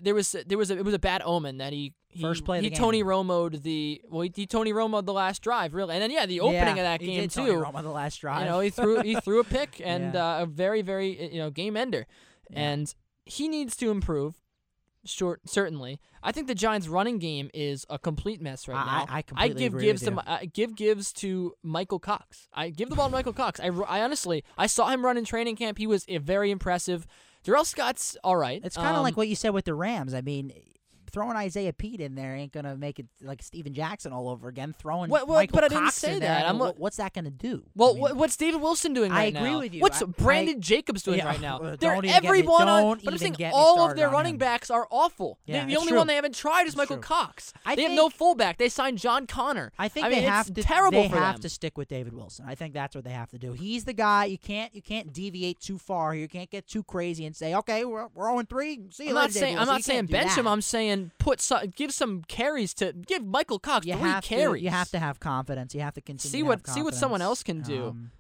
[0.02, 2.58] there was there was a, it was a bad omen that he, he First play
[2.60, 5.94] of he the Tony Romo'd the well he, he Tony Romo'd the last drive really.
[5.96, 8.42] And then yeah the opening Yeah, of that game too Tony Romo the last drive.
[8.42, 10.38] you know he threw he threw a pick and Yeah.
[10.40, 12.08] uh, a very very you know game ender.
[12.50, 12.60] Yeah.
[12.60, 14.36] and he needs to improve
[15.04, 16.00] short certainly.
[16.24, 19.60] I think the Giants running game is a complete mess right now I- I completely
[19.60, 20.32] give agree gives with to.
[20.32, 22.48] I give gives to Michael Cox.
[22.54, 23.60] I give the ball to Michael Cox.
[23.60, 25.78] I, I honestly I saw him run in training camp.
[25.78, 27.06] He was uh, very impressive
[27.46, 30.14] Da'Rel Scott's all right It's kind of Um, like what you said with the Rams.
[30.14, 30.52] I mean,
[31.16, 34.76] throwing Isaiah Pete in there ain't gonna make it like Steven Jackson all over again.
[34.78, 36.46] Throwing What- what- Michael but I didn't say in there, that.
[36.46, 37.64] I mean, what- what's that gonna do?
[37.74, 39.60] Well, I mean, what, what's David Wilson doing I right agree now?
[39.60, 39.82] with you.
[39.82, 41.58] What's I- Brandon Jacobs doing Yeah, right now?
[41.80, 43.00] They're don't me- everyone on.
[43.04, 44.40] But I'm saying all of their running him.
[44.40, 45.40] backs are awful.
[45.46, 45.98] Yeah, the only true.
[46.00, 47.04] one they haven't tried is It's Michael true.
[47.04, 47.54] Cox.
[47.66, 48.58] I they have no fullback.
[48.58, 49.72] They signed John Conner.
[49.80, 50.62] I think they have to.
[50.62, 52.46] terrible they have to stick with David Wilson.
[52.46, 53.54] I think that's what they have to do.
[53.54, 54.26] He's the guy.
[54.26, 54.76] You can't.
[54.76, 56.14] You can't deviate too far.
[56.14, 58.82] You can't get too crazy and say, "Okay, we're we're 0 3.
[58.92, 60.48] See you I'm later, not David saying I'm not saying bench him.
[60.48, 64.62] I'm saying put some, give some carries to give Michael Cox you three carries.
[64.62, 64.64] to.
[64.66, 65.74] You have to have confidence.
[65.76, 66.32] You have to continue.
[66.32, 67.88] See to what- see what someone else can do.
[67.88, 68.12] Um,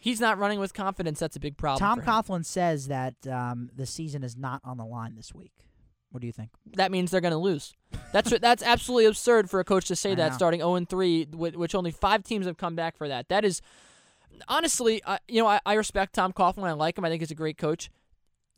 [0.00, 1.18] He's not running with confidence.
[1.18, 1.80] That's a big problem.
[1.80, 2.00] Tom.
[2.02, 5.50] Coughlin says that um, the season is not on the line this week.
[6.10, 6.50] What do you think?
[6.76, 7.74] that means they're going to lose.
[8.12, 10.36] That's that's absolutely absurd for a coach to say I that know.
[10.36, 13.28] starting 0 3, which only five teams have come back for that.
[13.28, 13.60] That is
[14.48, 16.64] honestly, I, you know, I, I respect Tom Coughlin.
[16.64, 17.04] I like him.
[17.04, 17.90] I think he's a great coach.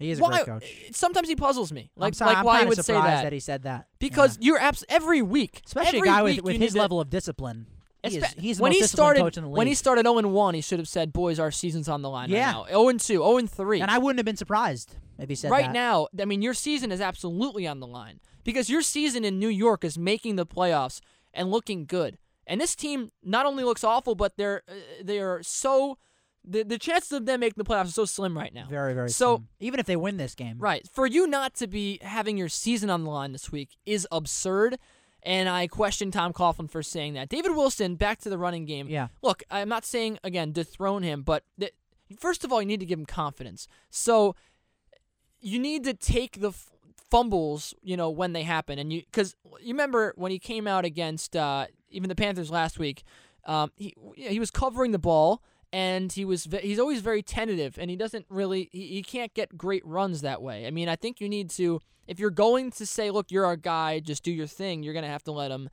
[0.01, 0.65] He is a why, great coach.
[0.93, 1.91] Sometimes he puzzles me.
[1.95, 3.33] Like I'm sorry, like I'm why he would say surprised that.
[3.33, 4.47] he said that because Yeah.
[4.47, 7.11] you're abs- every week, especially every a guy with, with his need to- level of
[7.11, 7.67] discipline.
[8.03, 9.59] He is, he's the when most he started coach in the league.
[9.59, 12.31] when he started 0 1, he should have said, "Boys, our season's on the line
[12.31, 12.47] Yeah.
[12.63, 12.83] right now.
[12.85, 15.53] 0 2, 0 3." and I wouldn't have been surprised if he said that.
[15.55, 15.73] right that.
[15.75, 19.49] now, I mean, your season is absolutely on the line because your season in New
[19.51, 21.01] York is making the playoffs
[21.35, 22.17] and looking good.
[22.47, 24.73] And this team not only looks awful, but they're uh,
[25.05, 25.99] they are so
[26.45, 28.67] the the chances of them making the playoffs are so slim right now.
[28.69, 29.11] Very, very.
[29.11, 29.49] So- slim.
[29.61, 30.87] even if they win this game, Right.
[30.93, 34.79] For you not to be having your season on the line this week is absurd.
[35.23, 37.29] And I question Tom Coughlin for saying that.
[37.29, 38.89] David Wilson, back to the running game.
[38.89, 39.09] Yeah.
[39.21, 41.75] Look, I'm not saying, again, dethrone him, but th-
[42.19, 43.69] first of all, you need to give him confidence.
[43.91, 44.35] So
[45.41, 46.71] you need to take the f-
[47.11, 48.79] fumbles, you know, when they happen.
[48.79, 52.79] And you, because you remember when he came out against uh, even the Panthers last
[52.79, 53.03] week,
[53.45, 57.91] um, he, he was covering the ball and he was he's always very tentative and
[57.91, 60.67] he doesn't really he, he can't get great runs that way.
[60.67, 63.57] I mean, I think you need to if you're going to say, look, you're our
[63.57, 64.83] guy, just do your thing.
[64.83, 65.71] You're gonna have to let him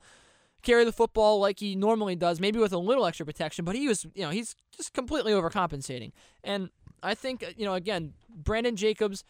[0.62, 3.64] carry the football like he normally does, maybe with a little extra protection.
[3.64, 6.12] But he was, you know, he's just completely overcompensating.
[6.44, 6.70] And
[7.02, 9.24] I think, uh, you know, again, Brandon Jacobs.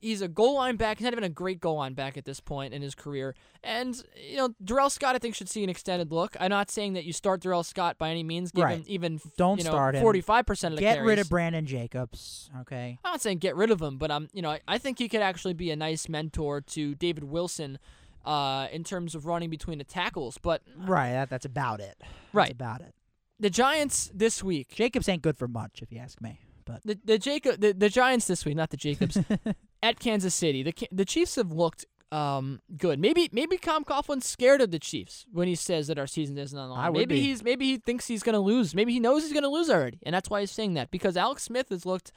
[0.00, 0.98] He's a goal line back.
[0.98, 3.34] He's not even a great goal line back at this point in his career.
[3.62, 6.36] And, you know, Da'Rel Scott, I think, should see an extended look.
[6.40, 8.50] I'm not saying that you start Da'Rel Scott by any means.
[8.50, 8.78] Give Right.
[8.78, 10.02] him even, Don't you know, start him.
[10.02, 10.94] 45% of the time.
[10.96, 12.50] get rid of Brandon Jacobs.
[12.62, 14.98] Okay, I'm not saying get rid of him, but um, you know, I, I think
[14.98, 17.78] he could actually be a nice mentor to David Wilson,
[18.24, 20.38] uh, in terms of running between the tackles.
[20.38, 21.12] But right.
[21.12, 21.96] That, that's about it.
[22.00, 22.52] That's Right.
[22.52, 22.94] about it.
[23.38, 26.38] the Giants this week, Jacobs ain't good for much, if you ask me.
[26.64, 29.18] But the the Jacob, the, the Giants this week, not the Jacobs,
[29.82, 30.62] at Kansas City.
[30.62, 32.98] The the Chiefs have looked um good.
[32.98, 36.58] Maybe maybe Tom Coughlin's scared of the Chiefs when he says that our season isn't
[36.58, 36.92] on the line.
[36.92, 37.20] Maybe be.
[37.20, 38.74] he's maybe he thinks he's gonna lose.
[38.74, 41.42] Maybe he knows he's gonna lose already, and that's why he's saying that because Alex
[41.44, 42.12] Smith has looked.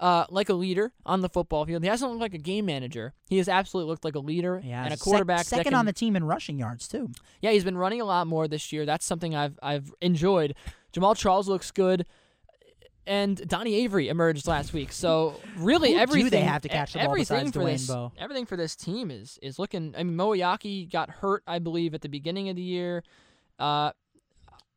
[0.00, 1.82] Uh, like a leader on the football field.
[1.82, 3.14] He hasn't looked like a game manager.
[3.28, 5.38] He has absolutely looked like a leader yeah, and a sec- quarterback.
[5.38, 7.10] that second can- on the team in rushing yards too.
[7.42, 8.86] yeah, he's been running a lot more this year.
[8.86, 10.54] That's something I've I've enjoyed.
[10.92, 12.06] Jamaal Charles looks good,
[13.08, 14.92] and Donnie Avery emerged last week.
[14.92, 17.86] So really, Who do everything they have to catch the ball everything for Dwayne this
[17.88, 18.12] Bowe?
[18.18, 19.94] everything for this team is is looking.
[19.96, 23.02] I mean, Moeaki got hurt, I believe, at the beginning of the year.
[23.58, 23.92] Uh,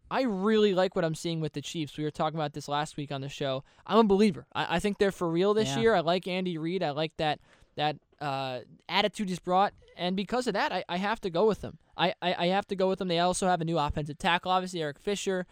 [0.10, 1.98] I really like what I'm seeing with the Chiefs.
[1.98, 3.63] We were talking about this last week on the show.
[3.88, 4.46] I'm a believer.
[4.54, 5.80] I, I think they're for real this Yeah.
[5.80, 5.96] year.
[5.96, 6.84] I like Andy Reid.
[6.84, 7.39] I like that
[7.76, 11.62] that uh, attitude he's brought, and because of that, I, I have to go with
[11.62, 11.78] them.
[11.98, 13.08] I, I, I have to go with them.
[13.08, 15.46] They also have a new offensive tackle, obviously Eric Fisher.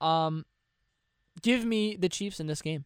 [0.00, 0.44] Um,
[1.42, 2.84] give me the Chiefs in this game.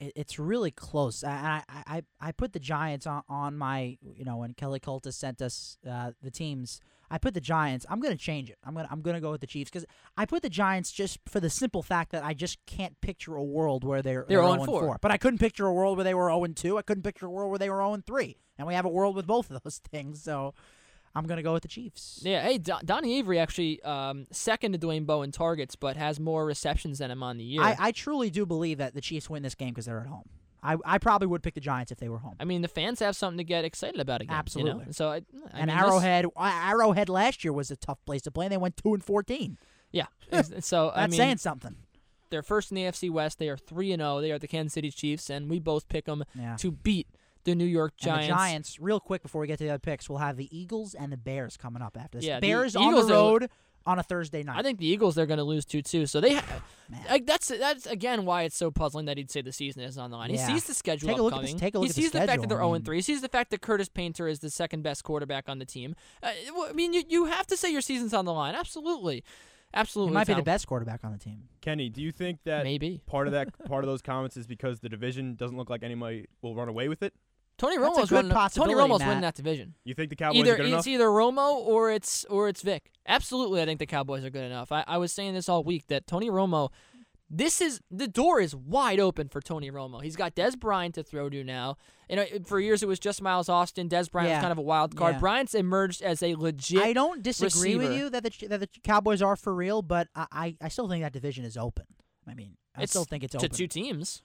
[0.00, 1.22] it, it's really close.
[1.24, 5.16] I, I I I put the Giants on, on my you know when Kelly Cultus
[5.16, 6.80] sent us uh, the teams.
[7.10, 7.84] I put the Giants.
[7.88, 8.58] I'm gonna change it.
[8.64, 11.38] I'm gonna I'm gonna go with the Chiefs because I put the Giants just for
[11.38, 14.66] the simple fact that I just can't picture a world where they're They're they're 0-4.
[14.66, 14.98] 4.
[15.00, 16.78] But I couldn't picture a world where they were 0 2.
[16.78, 18.36] I couldn't picture a world where they were 0 3.
[18.58, 20.22] And we have a world with both of those things.
[20.22, 20.54] So
[21.16, 22.20] I'm gonna go with the Chiefs.
[22.22, 26.18] Yeah, hey, Don- Donnie Avery actually um, second to Dwayne Bowe in targets, but has
[26.18, 27.62] more receptions than him on the year.
[27.62, 30.28] I, I truly do believe that the Chiefs win this game because they're at home.
[30.62, 32.36] I, I probably would pick the Giants if they were home.
[32.40, 34.32] I mean, the fans have something to get excited about again.
[34.32, 34.84] You Absolutely.
[34.86, 34.92] know?
[34.92, 35.20] So, I, I
[35.52, 38.46] and mean, this- Arrowhead, Arrowhead last year was a tough place to play.
[38.46, 39.58] and They went two and fourteen.
[39.92, 40.06] yeah.
[40.60, 41.76] so I That's mean, saying something.
[42.30, 43.38] they're first in the AFC West.
[43.38, 44.20] They are three and zero.
[44.22, 46.56] They are the Kansas City Chiefs, and we both pick them Yeah.
[46.56, 47.08] to beat
[47.44, 48.26] the New York And Giants.
[48.28, 50.94] the Giants, real quick before we get to the other picks, we'll have the Eagles
[50.94, 52.26] and the Bears coming up after this.
[52.26, 53.50] Yeah, the Bears on Eagles the are- road
[53.86, 54.56] on a Thursday night.
[54.58, 56.06] I think the Eagles they're going to lose to too.
[56.06, 56.62] So they, ha-
[57.10, 60.10] like that's that's again why it's so puzzling that he'd say the season is on
[60.10, 60.30] the line.
[60.32, 60.46] Yeah.
[60.46, 61.52] He sees the schedule Take a look at upcoming.
[61.52, 62.76] this- take a look he at the sees the, fact that they're I 0 mean-
[62.76, 62.96] and 3.
[62.96, 65.94] He sees the fact that Curtis Painter is the second best quarterback on the team.
[66.22, 66.30] Uh,
[66.66, 68.54] I mean, you you have to say your season's on the line.
[68.54, 69.22] Absolutely, he
[69.74, 70.14] absolutely.
[70.14, 71.42] might be the best quarterback on the team.
[71.60, 74.80] Kenny, do you think that Maybe part of that part of those comments is because
[74.80, 77.12] the division doesn't look like anybody will run away with it?
[77.56, 78.48] Tony That's Romo's good running.
[78.50, 79.08] Tony Romo's Matt.
[79.08, 79.74] winning that division.
[79.84, 80.86] You think the Cowboys either are good it's enough?
[80.88, 82.90] either Romo or it's or it's Vic.
[83.06, 84.72] Absolutely, I think the Cowboys are good enough.
[84.72, 86.70] I, I was saying this all week that Tony Romo,
[87.30, 90.02] this is the door is wide open for Tony Romo.
[90.02, 91.76] He's got Dez Bryant to throw to now.
[92.10, 93.88] You know, for years it was just Miles Austin.
[93.88, 94.36] Dez Bryant Yeah.
[94.38, 95.14] was kind of a wild card.
[95.14, 95.20] Yeah.
[95.20, 96.82] Bryant's emerged as a legit.
[96.82, 100.26] I don't disagree with you that the that the Cowboys are for real, but I,
[100.32, 101.84] I, I still think that division is open.
[102.28, 103.48] I mean, I It's still think it's open.
[103.48, 104.22] to two teams.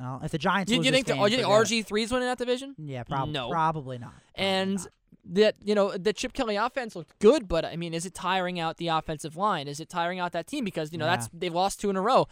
[0.00, 1.48] Well, if the Giants Do you, you think the, game, oh, you think.
[1.48, 2.74] RG 3's winning that division?
[2.78, 3.32] Yeah, probably.
[3.32, 3.50] No.
[3.50, 4.10] Probably not.
[4.34, 4.88] Probably and not.
[5.32, 8.58] that you know the Chip Kelly offense looked good, but I mean, is it tiring
[8.58, 9.68] out the offensive line?
[9.68, 11.16] Is it tiring out that team because you know Yeah.
[11.16, 12.26] that's they've lost two in a row.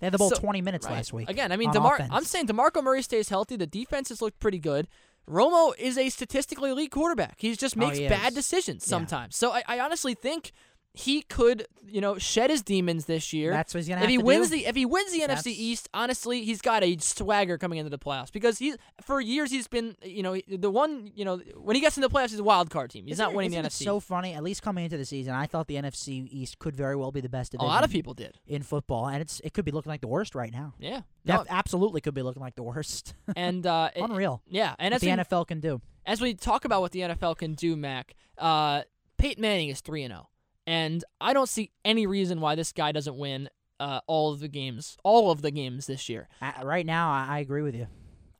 [0.00, 0.92] they had the ball so- 20 minutes Right.
[0.96, 1.30] last week.
[1.30, 2.10] Again, I mean, Demar- offense.
[2.12, 3.56] I'm saying Demarco Murray stays healthy.
[3.56, 4.86] The defense has looked pretty good.
[5.28, 7.36] Romo is a statistically elite quarterback.
[7.40, 8.34] He just Oh, makes he bad is.
[8.34, 8.90] decisions Yeah.
[8.90, 9.36] sometimes.
[9.36, 10.52] So I, I honestly think
[10.98, 13.50] he could, you know, shed his demons this year.
[13.52, 14.56] That's what he's gonna if have he to wins do.
[14.56, 17.90] the if he wins the That's- NFC East, honestly, he's got a swagger coming into
[17.90, 21.76] the playoffs because he's for years he's been, you know, the one, you know, when
[21.76, 23.04] he gets into the playoffs, he's a wild card team.
[23.04, 23.82] He's Isn't not it- winning the NFC.
[23.82, 24.32] it so funny.
[24.32, 27.20] At least coming into the season, I thought the NFC East could very well be
[27.20, 28.38] the best a division lot of people did.
[28.46, 30.72] in football, and it's it could be looking like the worst right now.
[30.78, 31.02] Yeah.
[31.26, 33.14] No, Def- absolutely could be looking like the worst.
[33.36, 34.40] and uh, it- Unreal.
[34.48, 35.82] yeah, and What as the we, NFL can do.
[36.06, 38.82] as we talk about what the NFL can do, Mac, uh,
[39.18, 40.28] Peyton Manning is three and zero,
[40.66, 43.48] and I don't see any reason why this guy doesn't win
[43.78, 46.28] uh, all of the games, all of the games this year.
[46.40, 47.86] Uh, right now, I, I agree with you.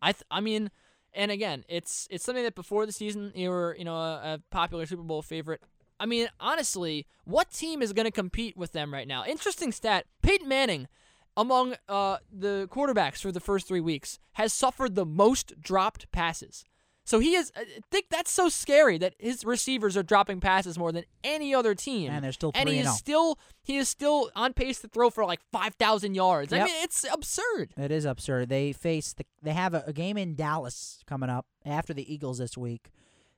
[0.03, 0.71] I, th- I mean,
[1.13, 4.41] and again, it's it's something that before the season you were you know a, a
[4.51, 5.63] popular Super Bowl favorite.
[5.99, 9.25] I mean, honestly, what team is going to compete with them right now?
[9.25, 10.89] Interesting stat: Peyton Manning,
[11.37, 16.65] among uh, the quarterbacks for the first three weeks, has suffered the most dropped passes.
[17.07, 17.53] So he is.
[17.55, 21.73] I think that's so scary that his receivers are dropping passes more than any other
[21.73, 22.11] team.
[22.11, 22.97] And they're still and he is and oh.
[22.97, 26.53] still he is still on pace to throw for like five thousand yards.
[26.53, 27.75] I mean, it's absurd.
[27.77, 28.49] It is absurd.
[28.49, 32.39] They face the, they have a, a game in Dallas coming up after the Eagles
[32.39, 32.91] this week.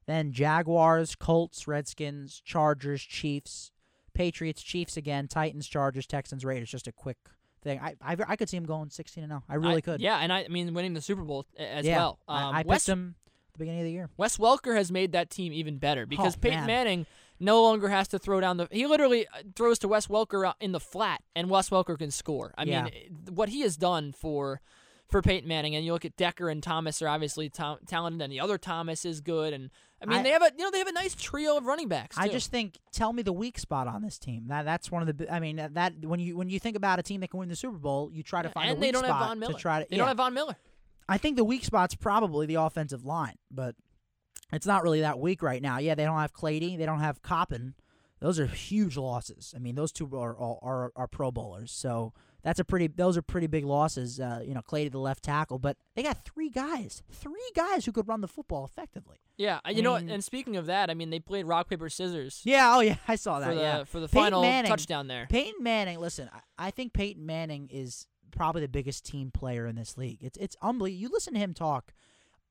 [0.06, 3.70] Then Jaguars, Colts, Redskins, Chargers, Chiefs,
[4.14, 6.70] Patriots, Chiefs again, Titans, Chargers, Texans, Raiders.
[6.70, 7.18] Just a quick
[7.62, 7.80] thing.
[7.80, 9.42] I I, I could see him going 16 and 0.
[9.46, 10.00] I really I- could.
[10.00, 11.98] Yeah, and I, I mean winning the Super Bowl as yeah.
[11.98, 12.18] well.
[12.26, 13.16] I- Um, I, picked Wes, him
[13.58, 14.08] the beginning of the year.
[14.16, 16.66] Wes Welker has made that team even better because Oh, Peyton man.
[16.66, 17.06] Manning
[17.40, 18.68] no longer has to throw down the.
[18.70, 22.54] He literally uh, throws to Wes Welker in the flat, and Wes Welker can score.
[22.58, 22.84] I Yeah.
[22.84, 22.92] mean,
[23.30, 24.60] what he has done for
[25.08, 28.30] for Peyton Manning, and you look at Decker and Thomas are obviously ta- talented, and
[28.30, 29.70] the other Thomas is good, and
[30.02, 31.88] I mean I- they have a you know they have a nice trio of running
[31.88, 32.18] backs.
[32.18, 34.48] I just think tell me the weak spot on this team.
[34.48, 35.32] That that's one of the.
[35.32, 37.56] I mean that, when you when you think about a team that can win the
[37.56, 39.52] Super Bowl, you try to find and a they don't spot have Von Miller.
[39.54, 39.86] to try to.
[39.88, 40.00] they yeah.
[40.00, 40.56] don't have Von Miller.
[41.08, 43.74] I think the weak spot's probably the offensive line, but
[44.52, 45.78] it's not really that weak right now.
[45.78, 47.74] Yeah, they don't have Clady, they don't have Koppen.
[48.20, 49.52] Those are huge losses.
[49.54, 52.88] I mean, those two are are, are, Pro Bowlers, so that's a pretty.
[52.88, 54.18] Those are pretty big losses.
[54.18, 57.92] Uh, you know, Clady the left tackle, but they got three guys, three guys who
[57.92, 59.18] could run the football effectively.
[59.36, 61.88] Yeah, I you know, mean- and speaking of that, I mean they played rock paper
[61.88, 62.74] scissors Yeah.
[62.74, 63.50] Oh yeah, I saw that.
[63.50, 63.84] for the yeah.
[63.84, 65.28] for the Peyton final Manning- touchdown there.
[65.30, 69.76] Peyton Manning, listen, I, I think Peyton Manning is probably the biggest team player in
[69.76, 70.18] this league.
[70.22, 71.00] It's it's unbelievable.
[71.00, 71.92] You listen to him talk,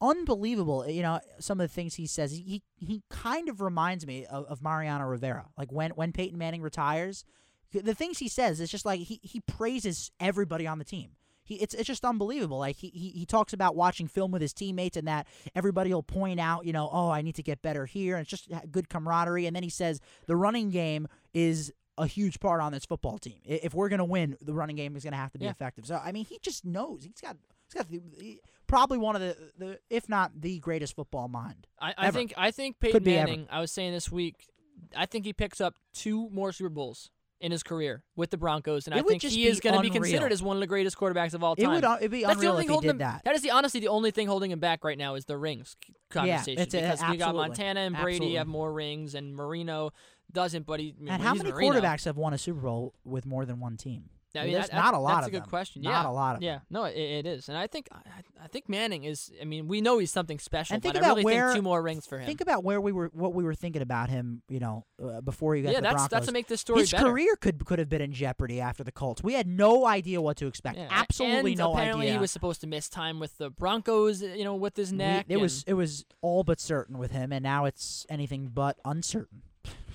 [0.02, 0.88] unbelievable.
[0.90, 2.32] You know some of the things he says.
[2.32, 5.48] He he, kind of reminds me of, of Mariano Rivera.
[5.58, 7.26] Like when when Peyton Manning retires,
[7.72, 11.12] the things he says is just like he he praises everybody on the team.
[11.44, 12.60] He, it's it's just unbelievable.
[12.60, 16.04] Like he, he he talks about watching film with his teammates and that everybody will
[16.04, 18.16] point out, you know, oh, I need to get better here.
[18.16, 19.46] And it's just good camaraderie.
[19.46, 23.40] And then he says the running game is a huge part on this football team.
[23.44, 25.52] If we're gonna win, the running game is gonna have to be Yeah.
[25.52, 25.86] effective.
[25.86, 27.04] So I mean, he just knows.
[27.04, 27.38] He's got
[27.68, 31.68] he's got the, he- probably one of the, the if not the greatest football mind.
[31.82, 33.28] I, I think I think Peyton ever.
[33.28, 33.48] Manning.
[33.52, 34.48] I was saying this week.
[34.96, 38.88] I think he picks up two more Super Bowls in his career with the Broncos,
[38.88, 40.98] and It I think he is going to be considered as one of the greatest
[40.98, 41.74] quarterbacks of all It time.
[41.76, 42.98] would uh, it'd be That's the unreal if he did him.
[43.00, 43.22] that.
[43.26, 45.76] That is the honestly the only thing holding him back right now is the rings
[46.10, 47.36] conversation it's a- because we got.
[47.36, 48.38] Montana and Brady Absolutely.
[48.38, 49.92] have more rings, and Marino
[50.32, 50.66] doesn't.
[50.66, 51.80] But he And how many Marino.
[51.80, 54.10] quarterbacks have won a Super Bowl with more than one team?
[54.36, 55.50] I mean, There's that- not a lot That's of a good them.
[55.50, 55.82] question.
[55.82, 58.48] Not yeah, a lot of Yeah, no, it, it is, and I think I, I
[58.48, 59.32] think Manning is.
[59.42, 61.56] I mean, we know he's something special, And think but about I really where- think
[61.56, 62.28] two more rings for him.
[62.28, 64.44] Think about where we were, what we were thinking about him.
[64.48, 66.10] You know, uh, before he got yeah, the that's Broncos.
[66.12, 67.06] that's to make this story His better.
[67.06, 69.24] career could could have been in jeopardy after the Colts.
[69.24, 70.78] We had no idea what to expect.
[70.78, 72.14] Yeah, Absolutely no apparently idea.
[72.16, 75.26] he was supposed to miss time with the Broncos, you know, with his We- neck.
[75.30, 79.42] it was it was all but certain with him, and now it's anything but uncertain.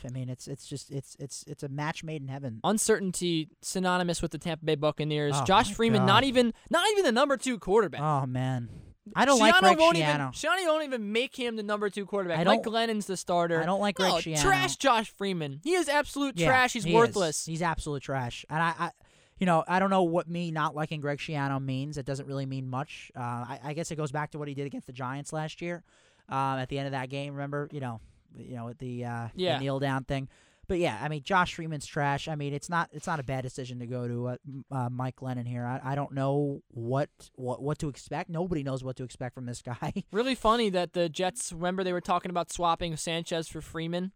[0.04, 2.60] I mean, it's it's just it's it's it's a match made in heaven.
[2.64, 5.34] uncertainty synonymous with the Tampa Bay Buccaneers.
[5.36, 6.06] Oh, Josh Freeman, God.
[6.06, 8.00] not even not even the number two quarterback.
[8.00, 8.68] Oh man,
[9.16, 10.14] I don't like Schiano Greg won't Schiano.
[10.14, 12.38] even Schiano won't even make him the number two quarterback.
[12.40, 13.60] I Mike don't- Glennon's the starter.
[13.62, 14.42] I don't like Greg no, Schiano.
[14.42, 15.60] trash Josh Freeman.
[15.64, 16.72] He is absolute Yeah, trash.
[16.72, 16.96] He's he is.
[16.96, 17.44] worthless.
[17.46, 18.44] He's absolute trash.
[18.50, 18.90] And I, I,
[19.38, 21.98] you know, I don't know what me not liking Greg Schiano means.
[21.98, 23.10] It doesn't really mean much.
[23.16, 25.60] Uh, I, I guess it goes back to what he did against the Giants last
[25.60, 25.82] year.
[26.28, 28.00] Um, at the end of that game, remember, you know,
[28.36, 30.28] you know, with the, uh, the kneel down thing.
[30.68, 32.28] But yeah, I mean, Josh Freeman's trash.
[32.28, 34.36] I mean, it's not it's not a bad decision to go to uh,
[34.70, 35.66] uh, Mike Glennon here.
[35.66, 38.30] I, I don't know what, what what to expect.
[38.30, 39.92] Nobody knows what to expect from this guy.
[40.12, 41.52] Really funny that the Jets.
[41.52, 44.12] Remember they were talking about swapping Sanchez for Freeman,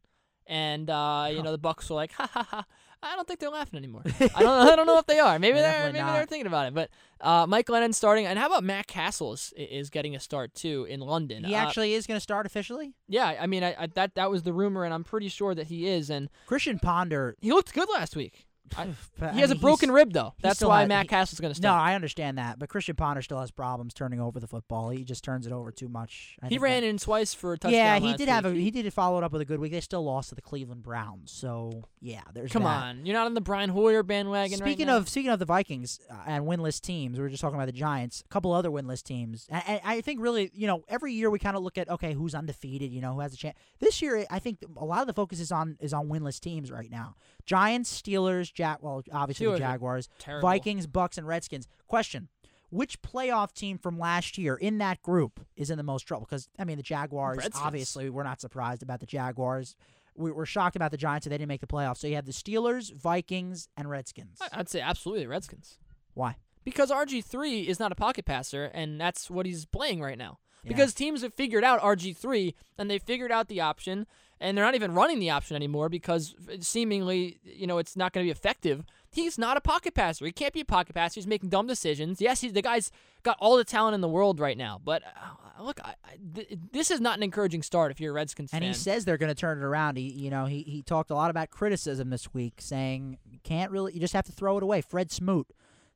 [0.47, 2.65] and uh, you know the Bucks were like, ha ha ha.
[3.07, 4.03] I don't think they're laughing anymore.
[4.21, 4.69] I don't.
[4.69, 5.39] I don't know if they are.
[5.39, 5.93] Maybe They're.
[5.93, 6.75] Maybe they're thinking about it.
[6.75, 6.91] But
[7.21, 10.87] uh, Mike Glennon starting, and how about Matt Cassel is, is getting a start too
[10.89, 11.45] in London?
[11.45, 12.95] he Uh, actually is going to start officially.
[13.09, 15.67] yeah, I mean, I, I, that that was the rumor, and I'm pretty sure that
[15.69, 16.11] he is.
[16.11, 17.37] And Christian Ponder.
[17.41, 18.46] he looked good last week.
[18.77, 18.89] I,
[19.19, 20.35] but, he I has mean, a broken rib though.
[20.41, 21.69] That's why has- Matt he- Cassel's going to stay.
[21.69, 21.75] No.
[21.75, 24.91] I understand that, but Christian Ponder still has problems turning over the football.
[24.91, 26.37] He just turns it over too much.
[26.43, 27.73] I he ran that- in twice for a touchdown.
[27.79, 29.73] Yeah, he did have a he did follow it up with a good week.
[29.73, 32.83] They still lost to the Cleveland Browns, so yeah, there's Come that.
[32.85, 34.97] on, you're not on the Brian Hoyer bandwagon right Speaking now?
[34.99, 37.73] of speaking of the Vikings uh, and winless teams, we were just talking about the
[37.73, 38.23] Giants.
[38.25, 41.57] A couple other winless teams, and I think really, you know, every year we kind
[41.57, 43.57] of look at okay, who's undefeated, you know, who has a chance.
[43.81, 46.71] This year, I think a lot of the focus is on is on winless teams
[46.71, 47.17] right now.
[47.45, 50.09] Giants, Steelers, Jack, well, obviously Steelers the Jaguars.
[50.41, 51.69] Vikings, Bucks, and Redskins.
[51.87, 52.29] Question:
[52.71, 56.27] Which playoff team from last year in that group is in the most trouble?
[56.29, 57.37] Because I mean, the Jaguars.
[57.37, 57.63] Redskins.
[57.63, 59.77] Obviously, we're not surprised about the Jaguars.
[60.17, 61.99] We were shocked about the Giants that they didn't make the playoffs.
[61.99, 64.41] So you have the Steelers, Vikings, and Redskins.
[64.51, 65.79] I'd say absolutely the Redskins.
[66.15, 66.37] Why?
[66.65, 70.39] Because RG3 is not a pocket passer, and that's what he's playing right now.
[70.65, 70.71] Yeah.
[70.71, 74.07] Because teams have figured out RG3, and they figured out the option,
[74.41, 78.25] and they're not even running the option anymore because seemingly, you know, it's not going
[78.25, 78.85] to be effective.
[79.11, 80.27] He's not a pocket passer.
[80.27, 81.15] He can't be a pocket passer.
[81.15, 82.21] He's making dumb decisions.
[82.21, 82.91] Yes, he, the guy's
[83.23, 86.59] got all the talent in the world right now, but uh, look, I, I, th-
[86.73, 88.69] this is not an encouraging start if you're a Redskins And fan.
[88.69, 89.97] he says they're going to turn it around.
[89.97, 93.71] He, you know, he, he talked a lot about criticism this week, saying you can't
[93.71, 94.83] really, you just have to throw it away.
[94.83, 95.47] Fred Smoot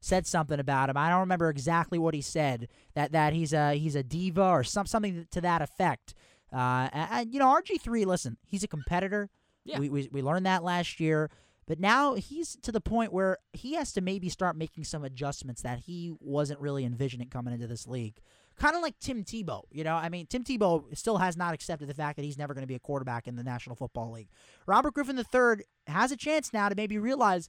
[0.00, 0.96] said something about him.
[0.96, 2.68] I don't remember exactly what he said.
[2.94, 6.14] That that he's a he's a diva or some something to that effect.
[6.52, 8.04] Uh, and, you know, RG three.
[8.04, 9.30] Listen, he's a competitor.
[9.64, 9.78] Yeah.
[9.78, 11.30] We, we we learned that last year.
[11.66, 15.62] But now he's to the point where he has to maybe start making some adjustments
[15.62, 18.16] that he wasn't really envisioning coming into this league.
[18.56, 19.94] Kind of like Tim Tebow, you know.
[19.94, 22.66] I mean, Tim Tebow still has not accepted the fact that he's never going to
[22.68, 24.28] be a quarterback in the National Football League.
[24.66, 27.48] Robert Griffin III has a chance now to maybe realize,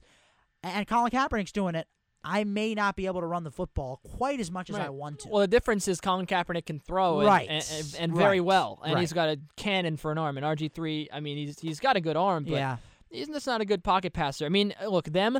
[0.62, 1.88] and Colin Kaepernick's doing it.
[2.24, 5.20] I may not be able to run the football quite as much as I want
[5.20, 5.28] to.
[5.28, 7.48] Well, the difference is Colin Kaepernick can throw and, Right.
[7.50, 8.44] and, and, and very Right.
[8.46, 9.00] well, and Right.
[9.00, 10.36] he's got a cannon for an arm.
[10.36, 12.76] And RG three, I mean, he's he's got a good arm, but yeah,
[13.10, 14.46] he's just not a good pocket passer.
[14.46, 15.38] I mean, look them.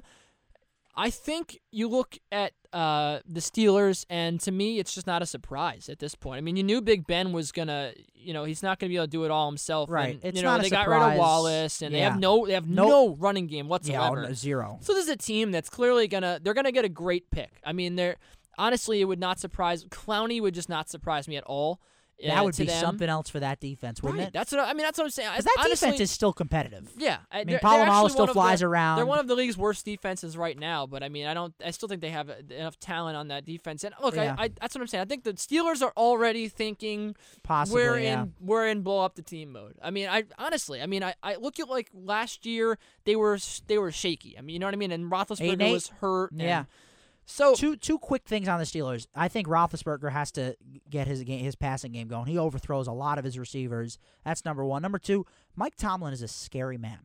[0.94, 5.26] I think you look at uh, the Steelers, and to me, it's just not a
[5.26, 6.38] surprise at this point.
[6.38, 9.06] I mean, you knew Big Ben was gonna, you know, he's not gonna be able
[9.06, 9.88] to do it all himself.
[9.90, 10.14] Right.
[10.16, 11.16] And, It's you know, not a they got rid of.
[11.18, 12.88] Wallace, and they have no, they have Nope.
[12.88, 14.22] no running game yeah, whatsoever.
[14.22, 14.78] no, zero.
[14.82, 17.60] So this is a team that's clearly gonna they're gonna get a great pick.
[17.64, 18.16] I mean, they're
[18.58, 21.80] honestly it would not surprise Clowney would just not surprise me at all.
[22.24, 22.80] Uh, That would be them.
[22.80, 24.28] something else for that defense, wouldn't Right.
[24.28, 24.32] it?
[24.32, 24.84] That's what I I mean.
[24.84, 25.28] That's what I'm saying.
[25.28, 26.90] I- that honestly, defense is still competitive.
[26.96, 27.18] yeah.
[27.30, 28.96] I mean, they're Polamalu actually still flies the, around.
[28.98, 31.52] They're one of the league's worst defenses right now, but I mean, I don't.
[31.64, 33.82] I still think they have enough talent on that defense.
[33.84, 34.36] And look, Yeah.
[34.38, 35.02] I, I, that's what I'm saying.
[35.02, 38.22] I think the Steelers are already thinking Possibly, we're yeah.
[38.22, 39.74] in we're in blow up the team mode.
[39.82, 43.38] I mean, I honestly, I mean, I, I look at like last year they were
[43.66, 44.36] they were shaky.
[44.38, 44.92] I mean, you know what I mean?
[44.92, 45.72] And Eight Roethlisberger and eight.
[45.72, 46.30] was hurt.
[46.32, 46.64] and- Yeah.
[47.24, 49.06] So two two quick things on the Steelers.
[49.14, 50.56] I think Roethlisberger has to
[50.90, 52.26] get his game, his passing game going.
[52.26, 53.98] He overthrows a lot of his receivers.
[54.24, 54.82] That's number one.
[54.82, 56.98] Number two, Mike Tomlin is a scary man.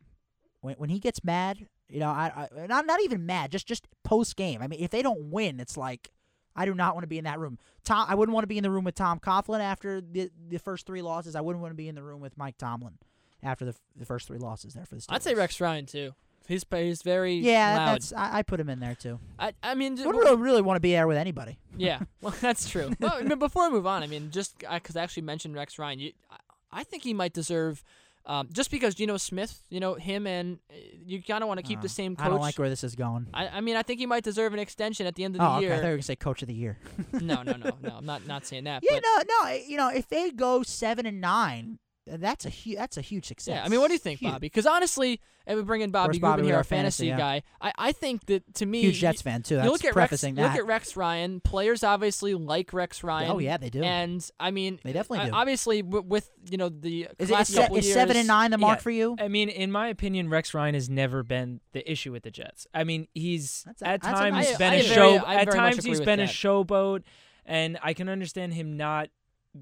[0.61, 3.87] When when he gets mad, you know, I, I not not even mad, just just
[4.03, 4.61] post game.
[4.61, 6.11] I mean, if they don't win, it's like
[6.55, 7.59] I do not want to be in that room.
[7.83, 10.57] Tom, I wouldn't want to be in the room with Tom Coughlin after the the
[10.57, 11.35] first three losses.
[11.35, 12.97] I wouldn't want to be in the room with Mike Tomlin
[13.43, 15.13] after the the first three losses there for the Steelers.
[15.13, 16.13] I'd say Rex Ryan too.
[16.47, 17.87] He's he's very Yeah, loud.
[17.95, 19.19] that's I, I put him in there too.
[19.37, 21.57] I I mean, Would really really want to be there with anybody.
[21.77, 21.99] yeah.
[22.21, 22.91] Well, that's true.
[22.99, 25.77] well, I mean, before I move on, I mean, just because I actually mentioned Rex
[25.77, 26.37] Ryan, you, I,
[26.71, 27.83] I think he might deserve.
[28.25, 30.73] Um, just because Geno Smith, you know him, and uh,
[31.05, 32.25] you kind of want to keep Uh, the same coach.
[32.25, 33.27] I don't like where this is going.
[33.33, 35.45] I, I mean, I think he might deserve an extension at the end of Oh,
[35.45, 35.57] the okay.
[35.57, 35.69] I year.
[35.77, 36.77] thought you were gonna say coach of the year.
[37.13, 37.95] no, no, no, no.
[37.97, 38.83] I'm not not saying that.
[38.83, 39.51] yeah, but no, no.
[39.65, 41.79] You know, if they go seven and nine,
[42.09, 43.55] that's a hu- that's a huge success.
[43.55, 44.31] Yeah, I mean, what do you think, Huge.
[44.31, 44.45] Bobby?
[44.47, 47.21] Because honestly, and we bring in Bobby course, Bobby Gubin here, our our fantasy, fantasy,
[47.21, 47.39] yeah.
[47.39, 47.43] guy.
[47.61, 49.55] I, I think that to me, Huge Jets you, fan too.
[49.55, 51.39] you look at Rex, prefacing you look at Rex Ryan.
[51.41, 53.31] Players obviously like Rex oh, Ryan.
[53.31, 53.81] Oh yeah, they do.
[53.83, 55.35] And I mean, They definitely I- do.
[55.35, 58.27] obviously w- with you know the is it last is, se- couple is seven and
[58.27, 58.83] nine the mark Yeah.
[58.83, 59.15] for you?
[59.19, 62.67] I mean, in my opinion, Rex Ryan has never been the issue with the Jets.
[62.73, 65.19] I mean, he's a- at that's a times been I- a I show.
[65.19, 67.03] very- at times agree he's with been a showboat,
[67.45, 69.09] and I can understand him not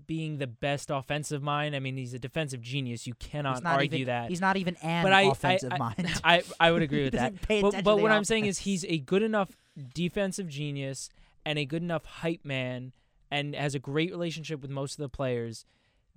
[0.07, 1.75] being the best offensive mind.
[1.75, 3.07] I mean, he's a defensive genius.
[3.07, 4.29] You cannot argue even, that.
[4.29, 6.19] He's not even an but I, offensive I, I, mind.
[6.23, 7.33] I, I would agree with that.
[7.47, 9.51] But, but what I'm saying is he's a good enough
[9.93, 11.09] defensive genius
[11.45, 12.91] and a good enough hype man,
[13.29, 15.65] and has a great relationship with most of the players.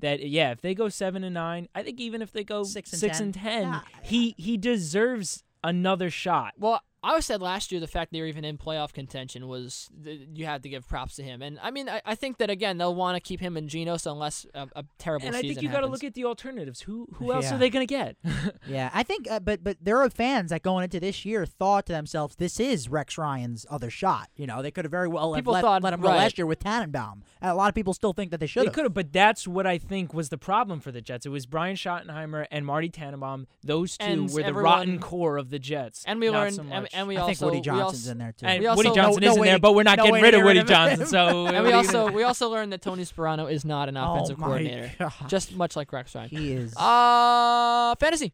[0.00, 2.92] That yeah, if they go seven and nine, I think even if they go Six
[2.92, 3.24] and six 10.
[3.24, 3.80] and ten, Yeah.
[4.02, 6.54] he he deserves another shot.
[6.56, 9.88] Well, I always said last year the fact they were even in playoff contention was
[10.04, 12.78] you had to give props to him, and I mean I, I think that again
[12.78, 15.62] they'll want to keep him and Geno so unless a, a terrible And I think
[15.62, 16.80] you got to look at the alternatives.
[16.82, 17.54] Who who else Yeah.
[17.54, 18.16] are they going to get?
[18.68, 21.86] yeah, I think, uh, but but there are fans that going into this year thought
[21.86, 25.34] to themselves, "This is Rex Ryan's other shot." You know, they could have very well
[25.34, 26.16] have People let, thought- let him go right.
[26.16, 27.22] last year with Tannenbaum.
[27.40, 28.72] And a lot of people still think that they should have.
[28.72, 31.24] They could have, but that's what I think was the problem for the Jets.
[31.26, 33.46] It was Brian Schottenheimer and Marty Tannenbaum.
[33.62, 36.02] Those two And were the rotten core of the Jets.
[36.06, 36.62] and we learned so
[36.98, 37.00] and, much.
[37.00, 38.46] and we I think also Woody we Johnson's also, in there too.
[38.46, 40.04] And we Woody Johnson no- is no in way there, to- but we're not no
[40.04, 40.68] getting rid of Woody rid of.
[40.68, 41.06] Johnson.
[41.06, 44.38] So and we also we also learned that Tony Sparano is not an Oh offensive
[44.38, 45.12] my coordinator, God.
[45.28, 46.28] just much like Rex Ryan.
[46.28, 46.74] he is.
[46.76, 48.32] Uh, fantasy.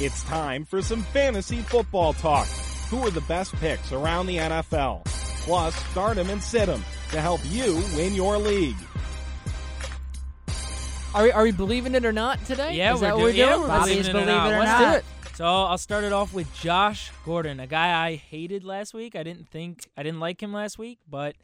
[0.00, 2.46] It's time for some fantasy football talk.
[2.88, 5.04] Who are the best picks around the NFL?
[5.42, 8.76] Plus, start start 'em and sit sit 'em to help you win your league.
[11.14, 12.74] Are we, are we believing it or not today?
[12.76, 13.60] Yeah, is we're that doing- what we're yeah, doing?
[13.62, 14.52] we're Bobby's believing it or believe it not.
[14.52, 14.92] or Let's not.
[14.92, 15.04] do it.
[15.36, 19.14] So I'll start it off with Josh Gordon, a guy I hated last week.
[19.16, 21.36] I didn't think I didn't like him last week, but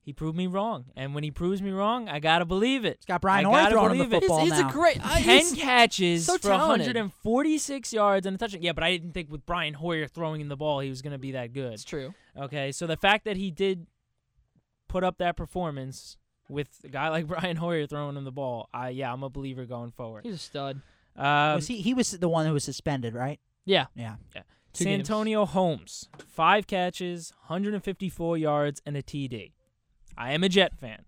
[0.00, 0.86] he proved me wrong.
[0.96, 2.96] And when he proves me wrong, I gotta believe it.
[3.00, 4.20] He's got Brian I Hoyer gotta throwing him the believe it.
[4.22, 4.68] football He's, he's now.
[4.68, 5.06] a great.
[5.06, 6.86] I, Ten he's, catches so for talented.
[6.96, 8.62] 146 yards and a touchdown.
[8.62, 11.18] Yeah, but I didn't think with Brian Hoyer throwing him the ball, he was gonna
[11.18, 11.74] be that good.
[11.74, 12.14] it's true.
[12.36, 13.86] Okay, so the fact that he did
[14.88, 16.16] put up that performance
[16.52, 19.64] with a guy like Brian Hoyer throwing him the ball, I yeah, I'm a believer
[19.64, 20.24] going forward.
[20.24, 20.80] He's a stud.
[21.16, 23.38] Um, was he, he was the one who was suspended, right?
[23.64, 23.86] Yeah.
[23.94, 24.16] Yeah.
[24.72, 25.06] Two games.
[25.06, 29.52] Santonio Holmes, five catches, 154 yards, and a TD.
[30.16, 31.04] I am a Jet fan.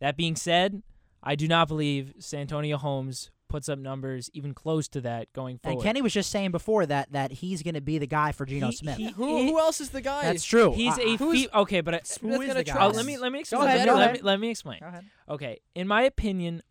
[0.00, 0.82] That being said,
[1.22, 5.76] I do not believe Santonio Holmes puts up numbers even close to that going forward.
[5.76, 8.44] And Kenny was just saying before that that he's going to be the guy for
[8.44, 8.96] Geno He- Smith.
[8.96, 10.22] he- Who, who else is the guy?
[10.24, 10.72] That's true.
[10.72, 12.84] He's Uh, a who's- fe- okay, but I, Who is the guy?
[12.84, 13.66] oh, let me let me Go explain.
[13.68, 14.22] ahead, let, go me- ahead.
[14.24, 14.80] let me explain.
[14.80, 15.04] Go ahead.
[15.28, 16.62] Okay, in my opinion,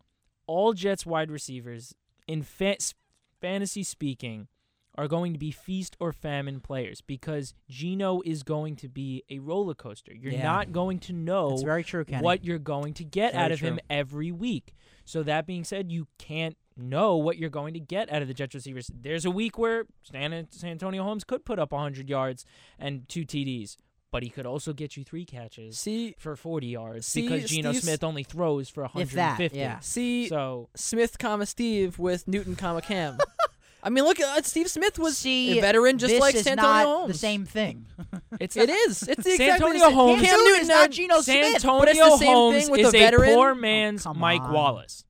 [0.46, 1.94] all Jets wide receivers,
[2.28, 2.76] in fa-
[3.40, 4.48] fantasy speaking,
[4.96, 9.40] are going to be feast or famine players because Geno is going to be a
[9.40, 10.14] roller coaster.
[10.14, 10.42] You're Yeah.
[10.44, 12.22] not going to know That's very true, Kenny.
[12.22, 14.72] what you're going to get Very out of him every week.
[15.04, 18.34] So that being said, you can't know what you're going to get out of the
[18.34, 18.90] Jets receivers.
[18.92, 22.44] There's a week where San, Santonio Holmes could put up 100 yards
[22.78, 23.76] and two TDs,
[24.10, 27.70] but he could also get you three catches See, for 40 yards See, because Geno
[27.72, 29.58] Steve's- Smith only throws for If that, 150.
[29.58, 29.78] yeah.
[29.80, 33.18] see, So Smith, comma Steve with Newton, comma Cam.
[33.86, 36.70] I mean, look at Steve Smith was See, a veteran just this like is Santonio
[36.72, 37.12] not Holmes.
[37.12, 37.84] the same thing.
[38.40, 39.02] it's It not- is.
[39.02, 39.92] It's the exactly Santonio the same.
[39.94, 41.52] Holmes- Cam Cam Newton Newton is not Geno Smith.
[41.60, 43.34] Santonio but it's the same Holmes thing with is a veteran.
[43.34, 44.52] poor Oh, man's come Mike on.
[44.54, 45.04] Wallace.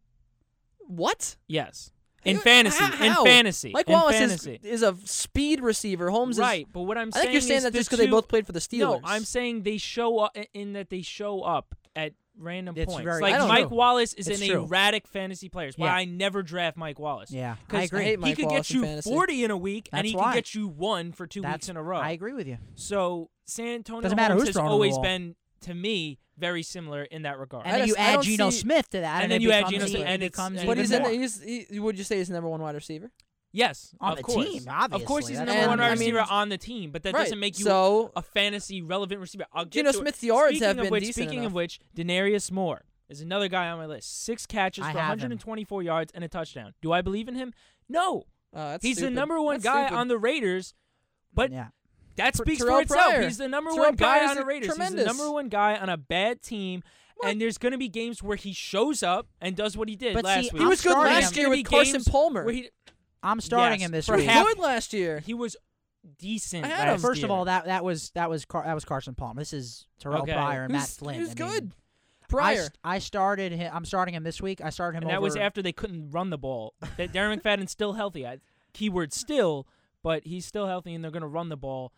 [0.88, 1.36] What?
[1.46, 1.90] Yes.
[2.24, 4.58] In How- fantasy, in fantasy, Mike in Wallace fantasy.
[4.62, 6.08] is, is a speed receiver.
[6.08, 6.62] Holmes right.
[6.66, 6.72] is.
[6.72, 8.12] But what I'm I saying think you're saying is that the just because they two-
[8.12, 8.78] both played for the Steelers.
[8.78, 13.04] No, I'm saying they show up in that they show up at random It's points.
[13.04, 13.76] very like I don't Mike know.
[13.76, 14.64] Wallace is It's an true.
[14.64, 15.68] erratic fantasy player.
[15.68, 15.94] It's Why Yeah.
[15.96, 17.30] I never draft Mike Wallace.
[17.30, 18.00] yeah, I 'Cause agree.
[18.00, 19.10] I hate he could Wallace get in you fantasy.
[19.10, 20.24] 40 in a week, and That's he why.
[20.32, 21.98] could get you one for two That's, weeks in a row.
[21.98, 22.56] I agree with you.
[22.74, 25.02] So Santonio Doesn't matter Holmes who's has throwing the always ball.
[25.02, 27.66] been, to me, very similar in that regard.
[27.66, 29.42] And then you I add don't Geno see- Smith to that, And and, then it
[29.44, 31.02] you add becomes Geno even- Smith, and it it's- becomes and But even he's in.
[31.02, 31.10] more.
[31.10, 31.68] The, he's.
[31.70, 33.10] He, would you say he's the number one wide receiver?
[33.52, 34.46] yes, On of the course.
[34.46, 35.46] team, Of course, he's the obviously.
[35.46, 37.22] number And, one wide I mean- receiver on the team, but that right.
[37.22, 38.10] doesn't make you so.
[38.16, 39.46] a fantasy relevant receiver.
[39.52, 40.00] I'll get Geno to it.
[40.00, 41.50] Smith's yards speaking have of been which, decent Speaking enough.
[41.50, 44.24] of which, Denarius Moore is another guy on my list.
[44.24, 45.30] Six catches I for have him.
[45.30, 46.74] 124 yards and a touchdown.
[46.82, 47.52] Do I believe in him?
[47.88, 48.24] No.
[48.52, 49.98] Uh, that's He's the number one That's guy stupid.
[50.00, 50.74] on the Raiders,
[51.32, 51.68] but yeah,
[52.16, 53.12] that speaks Terrell for itself.
[53.14, 53.22] Pryor.
[53.22, 54.76] He's the number Terrell one guy Pryor's on the a- Raiders.
[54.76, 56.82] He's the number one guy on a bad team,
[57.24, 60.14] and there's going to be games where he shows up and does what he did
[60.14, 60.62] But last see, week.
[60.62, 62.44] He was good last year with Carson Palmer.
[62.44, 62.70] where he-
[63.22, 64.26] I'm starting Yes, him this for week.
[64.28, 65.20] half- good last year.
[65.20, 65.56] He was
[66.18, 66.64] decent.
[66.64, 66.88] I had him.
[66.94, 69.40] last First of all, that that was that was Car- that was Carson Palmer.
[69.40, 70.32] This is Terrell Okay.
[70.32, 71.14] Pryor and Matt Who's- Flynn.
[71.18, 71.72] who's I mean, good?
[72.22, 72.60] I, Pryor.
[72.62, 73.70] s- I started him.
[73.74, 74.60] I'm starting him this week.
[74.60, 75.16] I started him and over.
[75.16, 76.74] that was after they couldn't run the ball.
[76.96, 78.26] That Darren McFadden's still healthy.
[78.26, 78.38] I,
[78.74, 79.66] keyword still,
[80.04, 81.92] but he's still healthy, and they're going to run the ball.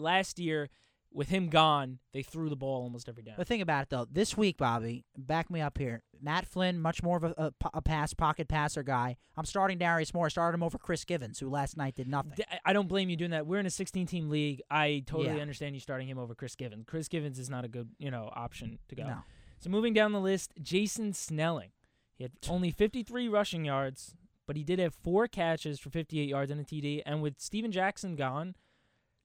[0.00, 0.68] Last year,
[1.12, 3.34] with him gone, they threw the ball almost every down.
[3.38, 6.02] The thing about it though, this week, Bobby, back me up here.
[6.20, 9.16] Matt Flynn, much more of a, a, a pass pocket passer guy.
[9.36, 10.26] I'm starting Darius Moore.
[10.26, 12.32] I started him over Chris Givens, who last night did nothing.
[12.64, 13.46] I don't blame you doing that.
[13.46, 14.62] We're in a 16-team league.
[14.70, 15.42] I totally Yeah.
[15.42, 16.84] understand you starting him over Chris Givens.
[16.86, 19.04] Chris Givens is not a good, you know, option to go.
[19.04, 19.18] No.
[19.60, 21.70] So moving down the list, Jason Snelling.
[22.14, 24.14] He had only 53 rushing yards,
[24.48, 27.02] but he did have four catches for 58 yards and a TD.
[27.06, 28.56] And with Steven Jackson gone,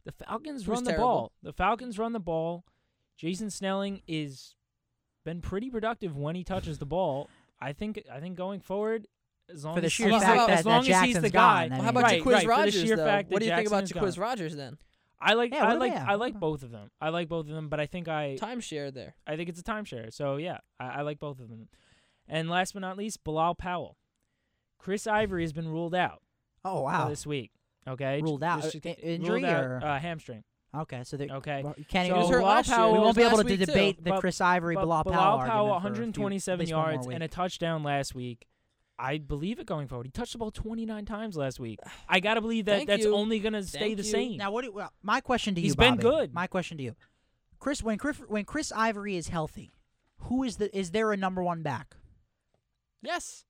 [0.03, 1.07] the Falcons run the terrible.
[1.07, 1.31] ball.
[1.41, 2.65] The Falcons run the ball.
[3.17, 4.55] Jason Snelling is
[5.23, 7.29] been pretty productive when he touches the ball.
[7.61, 8.03] I think.
[8.11, 9.07] I think going forward,
[9.49, 11.21] as long For the as sheer he's fact the, that- as long that as he's
[11.21, 11.69] the guy.
[11.69, 13.21] gone, I Well, how about right, Jacquizz right, Rodgers, sheer though?
[13.29, 14.19] what do you think about Jackson Jacquizz.
[14.19, 14.77] Rodgers then?
[15.21, 15.53] I like.
[15.53, 15.93] Yeah, I what like.
[15.93, 16.91] I like both of them.
[16.99, 18.37] I like both of them, but I think I.
[18.41, 19.15] Timeshare there.
[19.25, 20.11] I think it's a timeshare.
[20.13, 21.69] So yeah, I, I like both of them.
[22.27, 23.95] And last but not least, Bilal Powell.
[24.83, 26.21] Chris Ivory has been ruled out
[26.65, 27.07] Oh wow.
[27.07, 27.51] this week.
[27.87, 28.61] Okay, Ruled out.
[28.63, 30.43] just Uh, injury ruled out, or- uh, hamstring.
[30.75, 32.39] Okay, so they Okay, well, can't So even.
[32.39, 32.63] Bilal.
[32.63, 33.65] Powell, we won't be able to week, too.
[33.65, 36.73] debate the But- Chris Ivory but Bilal Bilal Powell Powell, a few- 127 at least
[36.73, 38.45] one more yards and a touchdown last week.
[38.99, 40.05] I believe it going forward.
[40.07, 41.79] He touched the ball 29 times last week.
[42.09, 43.15] I gotta believe that Thank that's you.
[43.15, 44.09] only gonna stay Thank the you.
[44.11, 44.37] same.
[44.37, 44.65] Now, what?
[44.65, 46.33] Do, well, my question to you, He's been good.
[46.33, 46.95] My question to you,
[47.59, 47.81] Chris.
[47.83, 49.73] When Chris when Chris Ivory is healthy,
[50.19, 51.95] who is the is there a number one back?
[53.01, 53.45] Yes.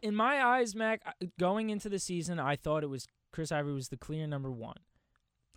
[0.00, 1.02] In my eyes, Mac,
[1.38, 4.76] going into the season, I thought it was Chris Ivory was the clear number one.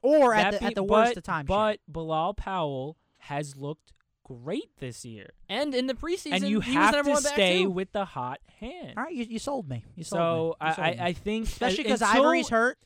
[0.02, 1.48] Or at That the, at the worst but, of times.
[1.48, 6.78] But Bilal Powell has looked great this year, And in the preseason, and you he
[6.78, 8.94] was have the to stay with the hot hand.
[8.98, 9.84] all right, you, you sold me.
[9.96, 10.68] You sold so me.
[10.68, 10.98] You I, sold I, me.
[11.00, 12.78] I think, especially because until- Ivory's hurt,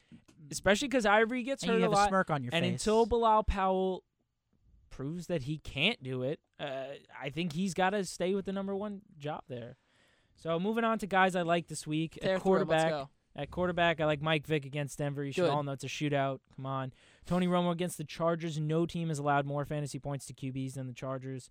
[0.52, 2.64] especially because Ivory gets and hurt you have a a, lot, smirk on your and
[2.66, 2.74] face.
[2.74, 4.04] until Bilal Powell
[4.90, 6.84] proves that he can't do it, uh,
[7.22, 9.78] I think he's got to stay with the number one job there.
[10.42, 12.90] So moving on to guys I like this week Fair at quarterback.
[12.90, 13.10] go.
[13.36, 15.24] At quarterback, I like Mike Vick against Denver.
[15.24, 15.50] You should Good.
[15.52, 16.40] all know it's a shootout.
[16.56, 16.92] Come on.
[17.26, 18.60] Tony Romo against the Chargers.
[18.60, 21.50] No team has allowed more fantasy points to QBs than the Chargers.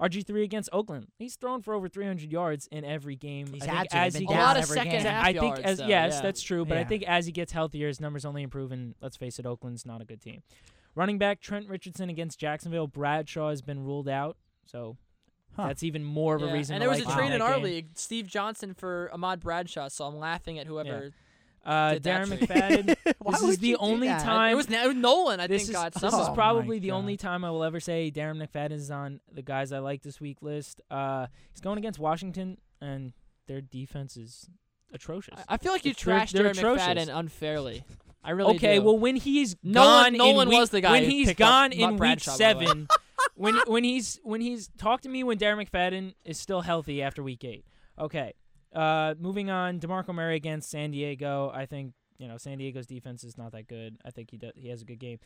[0.00, 1.08] RG3 against Oakland.
[1.18, 3.48] He's thrown for over 300 yards in every game.
[3.52, 3.96] He's I had to.
[3.96, 5.00] as he been A lot of every second game.
[5.02, 6.22] half I think yards, as though, yes, yeah.
[6.22, 6.64] that's true.
[6.64, 8.70] But I think as he gets healthier, his numbers only improve.
[8.72, 10.42] And let's face it, Oakland's not a good team.
[10.94, 12.86] Running back Trent Richardson against Jacksonville.
[12.86, 14.96] Bradshaw has been ruled out, so
[15.58, 15.68] Huh.
[15.68, 16.74] that's even more of a Yeah, reason.
[16.74, 17.64] And there was like a trade in our game.
[17.64, 19.88] league, Steve Johnson for Ahmad Bradshaw.
[19.88, 21.10] So I'm laughing at whoever.
[21.66, 22.28] Uh, Darren.
[22.38, 22.96] McFadden.
[23.18, 24.22] Why this is the only that?
[24.24, 24.52] time.
[24.52, 26.80] It was, it was Nolan, I this think, is, got this is Oh probably my
[26.80, 30.02] the only time I will ever say Darren McFadden is on the guys I like
[30.02, 30.80] this week list.
[30.90, 33.12] Uh, he's going against Washington, and
[33.48, 34.48] their defense is
[34.94, 35.34] atrocious.
[35.48, 36.86] I- I feel like you They're- trashed they're Darren atrocious.
[36.86, 37.84] McFadden unfairly.
[38.24, 38.82] I really okay, do.
[38.84, 41.40] well when he's Nolan- gone Nolan in week, was the guy when who he's picked
[41.40, 42.88] up gone in week Bradshaw, by seven,
[43.38, 47.22] when when he's when he's talk to me when Darren McFadden is still healthy after
[47.22, 47.64] week eight.
[47.98, 48.34] Okay,
[48.74, 51.50] uh, moving on, Demarco Murray against San Diego.
[51.54, 53.98] I think you know San Diego's defense is not that good.
[54.04, 55.18] I think he does, he has a good game.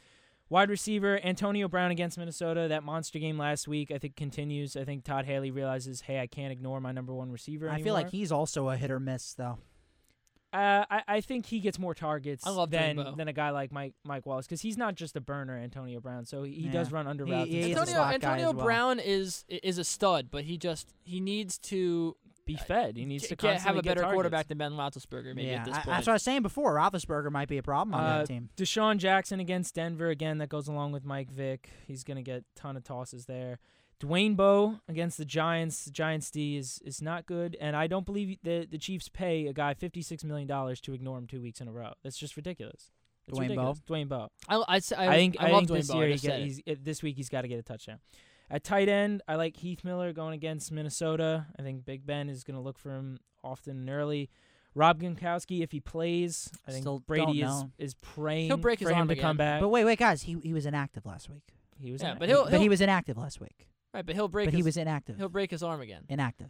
[0.48, 2.68] Wide receiver Antonio Brown against Minnesota.
[2.68, 4.76] That monster game last week, I think continues.
[4.76, 7.70] I think Todd Haley realizes, hey, I can't ignore my number one receiver.
[7.70, 9.58] I feel like he's also a hit or miss, though.
[10.52, 12.54] Uh, I, I think he gets more targets than
[12.96, 13.16] Dreamboat.
[13.16, 16.24] than a guy like Mike Mike Wallace because he's not just a burner, Antonio Brown.
[16.26, 16.72] So he, he Yeah.
[16.72, 17.50] does run under He- routes.
[17.50, 18.12] he and is a stuff.
[18.12, 18.64] Antonio Antonio as well.
[18.64, 22.96] Brown is is a stud, but he just he needs to be fed.
[22.96, 24.14] He needs to get, have a better targets.
[24.14, 25.34] quarterback than Ben Roethlisberger.
[25.34, 25.86] Maybe yeah, at this I- point.
[25.86, 26.74] that's what I was saying before.
[26.74, 28.48] Roethlisberger might be a problem on Uh, that team.
[28.56, 30.38] DeSean Jackson against Denver again.
[30.38, 31.70] That goes along with Mike Vick.
[31.86, 33.58] He's gonna get a ton of tosses there.
[34.02, 35.84] Dwayne Bowe against the Giants.
[35.84, 39.46] The Giants D is is not good, and I don't believe the the Chiefs pay
[39.46, 41.92] a guy fifty six million dollars to ignore him two weeks in a row.
[42.02, 42.90] That's just ridiculous.
[43.28, 43.78] It's Dwayne ridiculous.
[43.88, 44.28] Dwayne Bowe.
[44.48, 46.40] I, I, I, I think I, I, love think Dwayne this Bowe, year he get,
[46.40, 48.00] he's it, this week he's got to get a touchdown.
[48.50, 51.46] At tight end, I like Heath Miller going against Minnesota.
[51.58, 54.28] I think Big Ben is going to look for him often and early.
[54.74, 58.88] Rob Gronkowski, if he plays, I think Still Brady is is praying He'll break his
[58.88, 59.60] for him arm to come back.
[59.60, 61.42] But wait, wait, guys, he he was inactive last week.
[61.78, 63.68] he was Yeah, in but he'll- but he was inactive last week.
[63.94, 64.46] Right, but he'll break.
[64.46, 65.16] But his, he was inactive.
[65.18, 66.04] He'll break his arm again.
[66.08, 66.48] Inactive.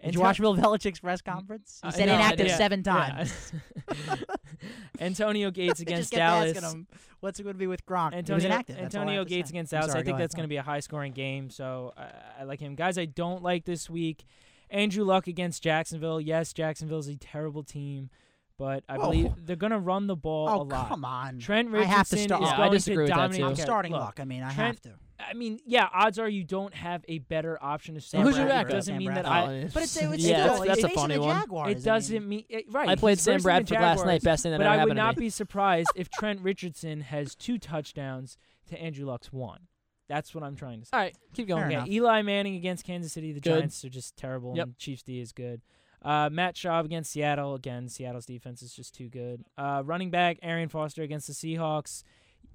[0.00, 1.80] And Did you watch Bill Belichick's press conference?
[1.82, 2.56] He I said know, I inactive did.
[2.56, 2.92] seven Yeah.
[2.92, 3.52] times.
[5.00, 6.74] Antonio Gates against just kept asking Dallas.
[6.74, 6.86] him,
[7.20, 8.12] What's it going to be with Gronk?
[8.12, 8.76] he was Antonio, inactive.
[8.76, 9.54] That's all I Antonio Gates say.
[9.54, 9.88] against Dallas.
[9.90, 12.10] sorry, I think go that's going to be a high scoring game, so I,
[12.40, 12.74] I like him.
[12.74, 14.24] Guys I don't like this week
[14.70, 16.20] Andrew Luck against Jacksonville.
[16.20, 18.10] Yes, Jacksonville's a terrible team,
[18.58, 19.02] but I Whoa.
[19.10, 20.88] believe they're going to run the ball Oh, a lot.
[20.88, 21.38] come on.
[21.38, 23.40] Trent I Richardson have to start- is Yeah, I going disagree to with that, dominate.
[23.40, 23.46] too.
[23.46, 24.20] I'm starting look, Luck.
[24.20, 24.90] I mean, I Trent- have to.
[25.20, 28.22] I mean, yeah, odds are you don't have a better option to Sam.
[28.22, 28.70] Who's your It backup?
[28.72, 29.64] doesn't Sam mean that I.
[29.64, 31.40] Oh, But it's, it's yeah, still, that's, he's a facing funny one.
[31.40, 32.88] Jaguars, It doesn't mean it, right.
[32.88, 34.22] I played Sam versing the Bradford last night.
[34.22, 35.20] Best thing that but ever I would happened to not me.
[35.26, 38.36] be surprised if Trent Richardson has two touchdowns
[38.68, 39.60] to Andrew Luck's one.
[40.08, 40.90] That's what I'm trying to say.
[40.92, 41.70] All right, keep going.
[41.70, 41.84] Yeah.
[41.86, 43.32] Eli Manning against Kansas City.
[43.32, 43.58] The Good.
[43.58, 44.66] Giants are just terrible, Yep.
[44.66, 45.60] and Chiefs D is good.
[46.00, 47.54] Uh, Matt Schaub against Seattle.
[47.56, 49.44] Again, Seattle's defense is just too good.
[49.58, 52.04] Uh, running back Arian Foster against the Seahawks.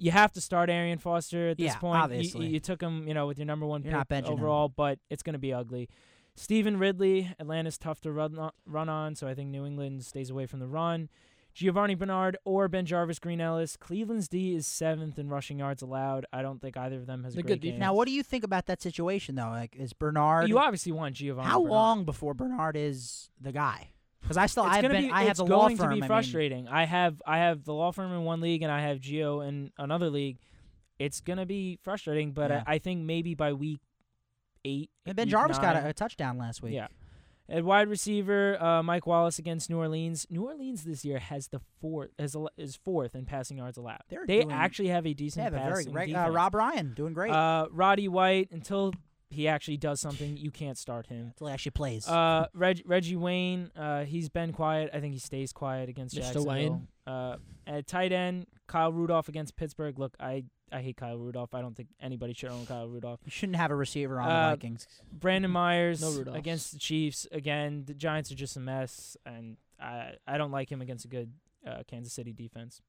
[0.04, 1.98] You have to start Arian Foster at this Yeah, point.
[1.98, 2.46] You- obviously.
[2.48, 4.34] You, you took him, you know, with your number one You're pick benching him.
[4.34, 5.88] overall, but it's going to be ugly.
[6.36, 10.30] Stevan Ridley, Atlanta's tough to run on, run on, so I think New England stays
[10.30, 11.10] away from the run.
[11.54, 13.78] Giovanni Bernard or BenJarvus Green Ellis.
[13.78, 16.26] Cleveland's D is seventh in rushing yards allowed.
[16.34, 17.74] I don't think either of them has They're a good game.
[17.74, 17.80] defense.
[17.80, 19.50] Now, what do you think about that situation though?
[19.50, 20.50] Like, is Bernard?
[20.50, 21.48] you obviously want Giovanni.
[21.48, 21.72] how Bernard.
[21.72, 23.90] long before Bernard is the guy?
[24.24, 25.90] Because I still it's I've been be, I have it's the law going firm.
[25.96, 26.68] to be frustrating.
[26.68, 29.72] I have I have the law firm in one league and I have Geo in
[29.78, 30.38] another league.
[31.00, 32.64] It's gonna be frustrating, but Yeah.
[32.66, 33.80] I, I think maybe by week
[34.66, 34.90] eight.
[35.06, 36.74] and BenJarvus got a, a touchdown last week.
[36.74, 36.88] Yeah.
[37.50, 40.26] At wide receiver, uh, Mike Wallace against New Orleans.
[40.30, 44.00] New Orleans this year has the fourth is, al- is fourth in passing yards allowed.
[44.08, 46.30] They're they doing- actually have a They decent have a very uh.
[46.30, 47.32] Rob Ryan doing great.
[47.34, 48.94] Uh, Roddy White until
[49.34, 51.28] he actually does something, you can't start him.
[51.28, 52.08] until he actually plays.
[52.08, 54.90] Uh, Reg- Reggie Wayne, uh, he's been quiet.
[54.94, 56.20] I think he stays quiet against Mr.
[56.22, 56.46] Jacksonville.
[56.54, 56.88] Wayne.
[57.06, 60.00] Uh, at tight end, Kyle Rudolph against Pittsburgh.
[60.00, 61.54] Look, I, I hate Kyle Rudolph.
[61.54, 63.20] I don't think anybody should own Kyle Rudolph.
[63.26, 64.88] you shouldn't have a receiver on the uh, Vikings.
[65.12, 66.38] Brandon Myers No Rudolphs.
[66.38, 67.28] against the Chiefs.
[67.32, 71.10] Again, the Giants are just a mess, and I I don't like him against a
[71.10, 71.34] good
[71.68, 72.82] uh, Kansas City defense.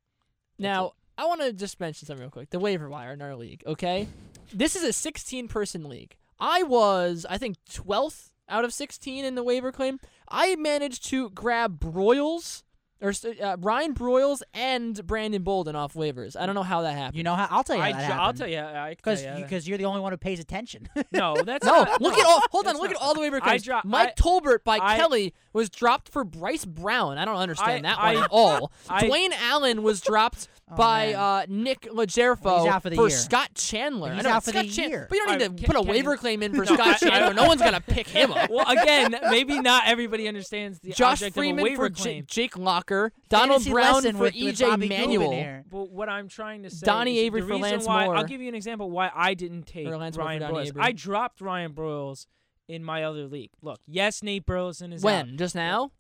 [0.58, 2.50] Now, I want to just mention something real quick.
[2.50, 4.06] The waiver wire in our league, okay?
[4.52, 6.16] This is a 16 person league.
[6.46, 9.98] I was, I think, 12th out of 16 in the waiver claim.
[10.28, 12.64] I managed to grab Broyles,
[13.00, 16.36] or uh, Ryan Broyles and Brandon Bolden off waivers.
[16.38, 17.16] I don't know how that happened.
[17.16, 17.48] You know how?
[17.50, 18.90] I'll tell you I how that ju- I'll tell you.
[18.96, 20.88] Because because because you're the only one who pays attention.
[21.12, 22.40] no, that's no, not, look no, at all.
[22.50, 23.62] Hold on, that's look at all the waiver I claims.
[23.64, 27.18] dro- Mike I- Tolbert by I- Kelly was dropped for Bryce Brown.
[27.18, 28.72] I don't understand I- that one at all.
[28.88, 33.10] I- Dwayne Allen was dropped Oh, by uh, Nick Legerfo Well, he's for year.
[33.10, 34.14] Scott Chandler.
[34.14, 35.06] He's I know, out for Scott the Chan- year.
[35.10, 36.86] But you don't need Alright, to Ken- put a waiver claim in for No, Scott
[36.86, 37.34] I- I- Chandler.
[37.34, 38.48] no one's gonna pick him up.
[38.48, 42.02] well, again, maybe not everybody understands the Josh object Freeman of a waiver for J-
[42.02, 42.24] claim.
[42.26, 45.30] Jake Locker, Donald Fantasy Brown lesson for with, with EJ Bobby Goodwin Manuel.
[45.32, 45.64] here.
[45.70, 48.16] But what I'm trying to say, Donnie is Avery the for reason Lance why, Moore.
[48.16, 50.66] I'll give you an example why I didn't take Lance Moore for Ryan Donnie Broyles.
[50.68, 50.82] Avery.
[50.82, 52.26] I dropped Ryan Broyles
[52.68, 53.50] in my other league.
[53.62, 55.06] Look, yes, Nate Burleson is out.
[55.06, 55.36] When?
[55.38, 55.92] Just now?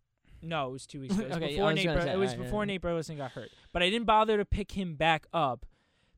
[0.42, 1.24] No, it was two weeks ago.
[1.24, 1.84] It was Okay, I before Nate.
[1.86, 2.66] gonna Bur- say, it was alright, before yeah.
[2.66, 3.50] Nate Burleson got hurt.
[3.72, 5.64] But I didn't bother to pick him back up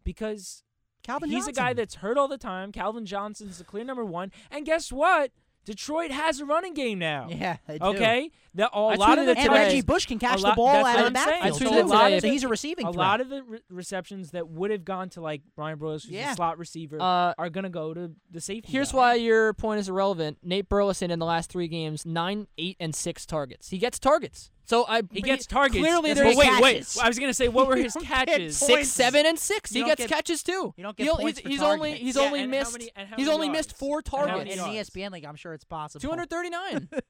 [0.04, 0.62] because
[1.02, 2.72] Calvin he's a guy that's hurt all the time.
[2.72, 4.32] Calvin Johnson's the clear number one.
[4.50, 5.30] And guess what?
[5.66, 7.26] Detroit has a running game now.
[7.28, 7.84] Yeah, they do.
[7.86, 9.64] Okay, the, a I lot of the it And today.
[9.64, 11.42] Reggie Bush can catch A the ball that's out what of the I'm saying.
[11.42, 11.72] backfield.
[11.72, 12.98] I so a lot of, so he's a receiving a threat.
[13.06, 16.32] lot of the re- receptions that would have gone to like Brian Burles, who's Yeah.
[16.32, 18.70] a slot receiver, Uh, are gonna go to the safety.
[18.72, 18.98] Here's guy.
[18.98, 20.38] why your point is irrelevant.
[20.42, 23.68] Nate Burleson in the last three games, nine, eight, and six targets.
[23.70, 24.50] He gets targets.
[24.66, 25.78] So I he gets targets.
[25.78, 26.96] Clearly, there's But wait, wait.
[27.00, 28.56] I was gonna say, what were his catches?
[28.58, 29.72] six, seven, and six.
[29.72, 30.74] You he gets get- catches too.
[30.76, 32.72] you don't get He'll- points he's, for he's only he's Yeah, only and how missed
[32.72, 33.58] many- and how he's only yards?
[33.58, 34.90] missed four And how many targets.
[34.90, 35.02] in the?
[35.06, 36.00] ESPN league, I'm sure it's possible.
[36.02, 36.88] 239.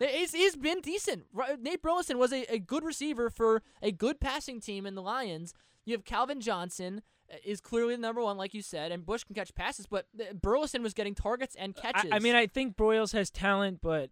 [0.00, 1.24] he's, he's been decent.
[1.60, 5.54] Nate Burleson was a, a good receiver for a good passing team in the Lions.
[5.84, 9.24] You have Calvin Johnson uh, is clearly the number one, like you said, and Bush
[9.24, 12.10] can catch passes, but uh, Burleson was getting targets and catches.
[12.12, 14.10] I, I mean, I think Broyles has talent, but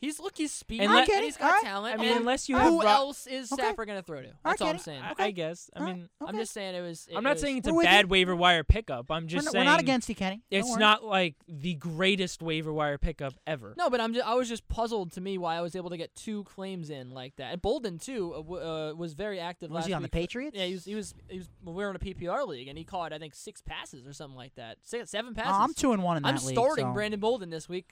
[0.00, 1.38] he's look, he's speedy, And let- and I get he's it.
[1.40, 1.62] got Alright.
[1.62, 1.94] talent.
[1.94, 3.62] I mean, and unless you who have else is Okay.
[3.62, 4.32] Stafford going to throw to?
[4.44, 5.02] That's all I'm saying.
[5.02, 5.24] I, Okay.
[5.24, 5.70] I guess.
[5.74, 5.96] I Alright.
[5.96, 7.06] mean, I'm just saying it was.
[7.10, 8.08] it I'm not was- saying it's a bad you.
[8.08, 9.10] waiver wire pickup.
[9.10, 10.42] I'm We're just saying we're not against you, Kenny.
[10.50, 10.80] Don't it's worry.
[10.80, 13.74] not like the greatest waiver wire pickup ever.
[13.76, 15.96] No, but I'm just, I was just puzzled to me why I was able to
[15.96, 17.52] get two claims in like that.
[17.52, 20.08] And Bolden too uh, w- uh, was very active Was last he on the.
[20.08, 20.56] Patriots?
[20.56, 20.84] Yeah, he was.
[20.84, 21.14] He was.
[21.28, 21.48] He was.
[21.64, 24.36] We were in a PPR league, and he caught I think six passes or something
[24.36, 24.78] like that.
[24.82, 25.52] Six, seven passes.
[25.54, 26.54] Oh, I'm two and one in that I'm league.
[26.54, 26.92] starting so.
[26.92, 27.90] Brandon Bolden this week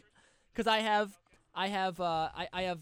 [0.52, 1.12] because I have.
[1.56, 2.78] I have uh, I, I have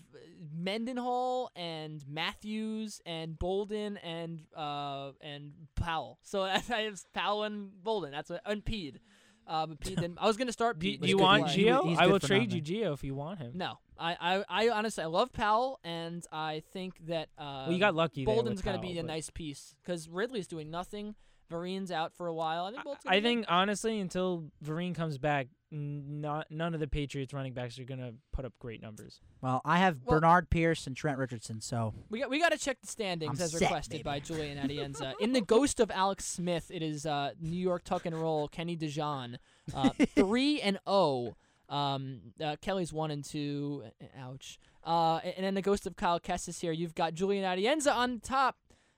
[0.52, 6.18] Mendenhall and Matthews and Bolden and uh, and Powell.
[6.22, 8.12] So I have Powell and Bolden.
[8.12, 9.00] That's what and Pead.
[9.46, 10.18] But Pead didn't.
[10.20, 10.78] I was gonna start.
[10.80, 11.54] Do, Pead, do you want play.
[11.54, 11.84] Geo?
[11.84, 12.64] He's I will for trade you nothing.
[12.64, 13.52] Geo if you want him.
[13.54, 14.16] No, I,
[14.48, 18.24] I, I honestly I love Powell, and I think that uh, Well, you got lucky.
[18.24, 21.14] Bolden's going to be Powell, a but- nice piece because Ridley's doing nothing.
[21.52, 22.64] Vereen's out for a while.
[22.64, 22.84] I think.
[22.84, 27.52] Bolden's I think honestly, until Vereen comes back, n- not none of the Patriots running
[27.52, 29.20] backs are gonna put up great numbers.
[29.40, 31.60] Well, I have Well- Bernard Pierce and Trent Richardson.
[31.60, 34.02] So we got we got to check the standings I'm as set, requested baby.
[34.04, 35.14] by Julian Adienza.
[35.20, 38.48] In the ghost of Alex Smith, it is uh, New York tuck and roll.
[38.48, 39.38] Kenny Dijon,
[39.74, 41.36] uh, three and zero.
[41.68, 43.84] Um, uh, Kelly's one and two.
[44.18, 44.58] Ouch.
[44.86, 46.72] Uh, and and then the ghost of Kyle Kessis here.
[46.72, 48.56] You've got Julian Adienza on top.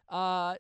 [0.08, 0.56] Uh,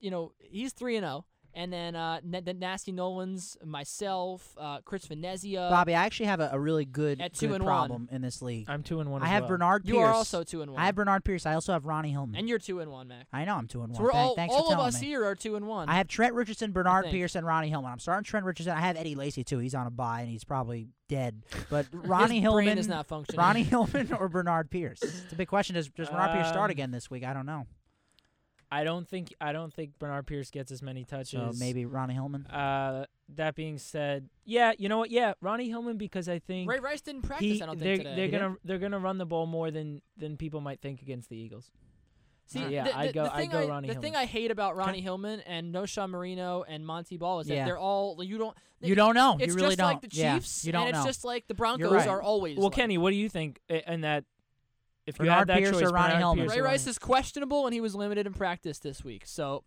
[0.00, 1.24] you know he's three and zero.
[1.54, 5.68] And then uh, N- the Nasty Nolans, myself, uh, Chris Venezia.
[5.70, 7.70] Bobby, I actually have a, a really good, At two good and one.
[7.70, 8.66] problem in this league.
[8.68, 9.22] I'm two and one.
[9.22, 9.48] I as have well.
[9.50, 9.94] Bernard Pierce.
[9.94, 10.80] You are also two and one.
[10.80, 11.46] I have Bernard Pierce.
[11.46, 12.36] I also have Ronnie Hillman.
[12.38, 13.26] and you're two and one, Mac.
[13.32, 13.96] I know I'm two and one.
[13.96, 14.06] So one.
[14.06, 15.06] we're Thank- all thanks all for of telling us me.
[15.08, 15.88] here are two and one.
[15.88, 17.14] I have Trent Richardson, Bernard think.
[17.14, 17.90] Pierce, and Ronnie Hillman.
[17.92, 18.74] I'm starting Trent Richardson.
[18.74, 19.58] I have Eddie Lacy too.
[19.58, 21.42] He's on a bye and he's probably dead.
[21.68, 23.38] But Ronnie His Hillman, brain is not functioning.
[23.40, 25.02] Ronnie Hillman or Bernard Pierce?
[25.02, 25.74] It's a big question.
[25.74, 27.24] Does, does Bernard Pierce start Um, again this week?
[27.24, 27.66] I don't know.
[28.72, 31.30] I don't think I don't think Bernard Pierce gets as many touches.
[31.30, 32.46] So maybe Ronnie Hillman.
[32.46, 35.10] Uh, that being said, yeah, you know what?
[35.10, 37.46] Yeah, Ronnie Hillman because I think Ray Rice didn't practice.
[37.58, 38.28] he, I don't they're, think today.
[38.30, 41.36] they're gonna they're gonna run the ball more than than people might think against the
[41.36, 41.70] Eagles.
[42.46, 44.02] See, Uh, yeah, the, I'd the- go- I'd go I, Ronnie The Hillman.
[44.12, 47.64] thing I hate about Ronnie Hillman and Knowshon Moreno and Montee Ball is that Yeah.
[47.64, 48.56] they're all you don't.
[48.80, 49.36] You don't know.
[49.38, 49.92] It's you really just don't.
[49.92, 50.98] like the Yeah, Chiefs, you don't and know.
[51.00, 52.08] it's just like the Broncos right.
[52.08, 52.56] are always.
[52.56, 52.74] Well, like.
[52.74, 53.60] Kenny, what do you think?
[53.68, 54.24] i- In that,
[55.10, 56.44] if you Bernard had that Pierce choice, or Ronnie Bernard Hillman?
[56.46, 59.22] Pierce Ray or Rice Ronnie- is questionable, and he was limited in practice this week.
[59.26, 59.64] So,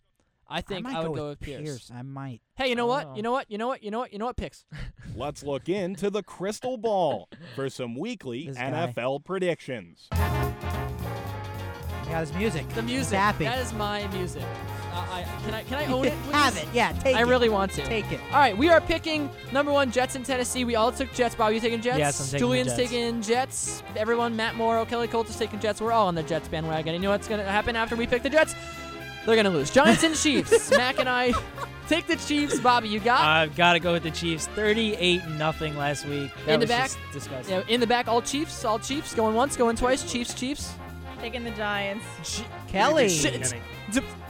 [0.49, 1.89] I think might I, go would go with with Pierce.
[1.93, 2.41] I might.
[2.55, 3.03] Hey, you know I what?
[3.05, 3.29] don't You know.
[3.29, 3.51] know what?
[3.51, 3.83] You know what?
[3.83, 4.13] You know what?
[4.13, 4.13] You know what?
[4.13, 4.37] You know what?
[4.37, 4.65] Picks.
[5.15, 8.71] Let's look into the crystal ball for some weekly This guy.
[8.95, 10.07] NFL predictions.
[10.11, 12.67] Yeah, got his music.
[12.69, 13.17] The music.
[13.17, 13.45] happy.
[13.45, 14.43] That is my music.
[14.93, 16.13] Uh, I can I can I own it?
[16.23, 16.31] Please?
[16.33, 16.67] Have it.
[16.73, 17.19] Yeah, take it.
[17.19, 17.27] I it.
[17.27, 17.81] really want to.
[17.83, 18.19] Take it.
[18.31, 20.65] All right, we are picking number one Jets in Tennessee.
[20.65, 21.33] We all took Jets.
[21.35, 21.97] Bob, you taking Jets?
[21.97, 22.89] Yes, I'm taking the Julian's Jets.
[22.91, 23.83] taking Jets.
[23.95, 25.81] Everyone, Matt Morrow, Kelly Colt is taking Jets.
[25.81, 26.93] We're all on the Jets bandwagon.
[26.93, 28.55] And you know what's gonna happen after we pick the Jets?
[29.25, 29.71] They're gonna lose.
[29.71, 30.69] Giants and Chiefs.
[30.71, 31.33] Mac and I
[31.87, 32.59] take the Chiefs.
[32.59, 34.47] Bobby, you got I've got to go with the Chiefs.
[34.47, 36.29] 38 nothing last week.
[36.45, 36.83] That In the was back?
[36.89, 37.55] just disgusting.
[37.55, 38.07] yeah, in the back.
[38.07, 38.63] All Chiefs.
[38.65, 39.15] All Chiefs.
[39.15, 39.55] Going once.
[39.57, 40.03] Going twice.
[40.11, 40.33] Chiefs.
[40.33, 40.73] Chiefs.
[41.21, 42.43] Taking the Giants.
[42.67, 43.07] Kelly.
[43.07, 43.53] Shit.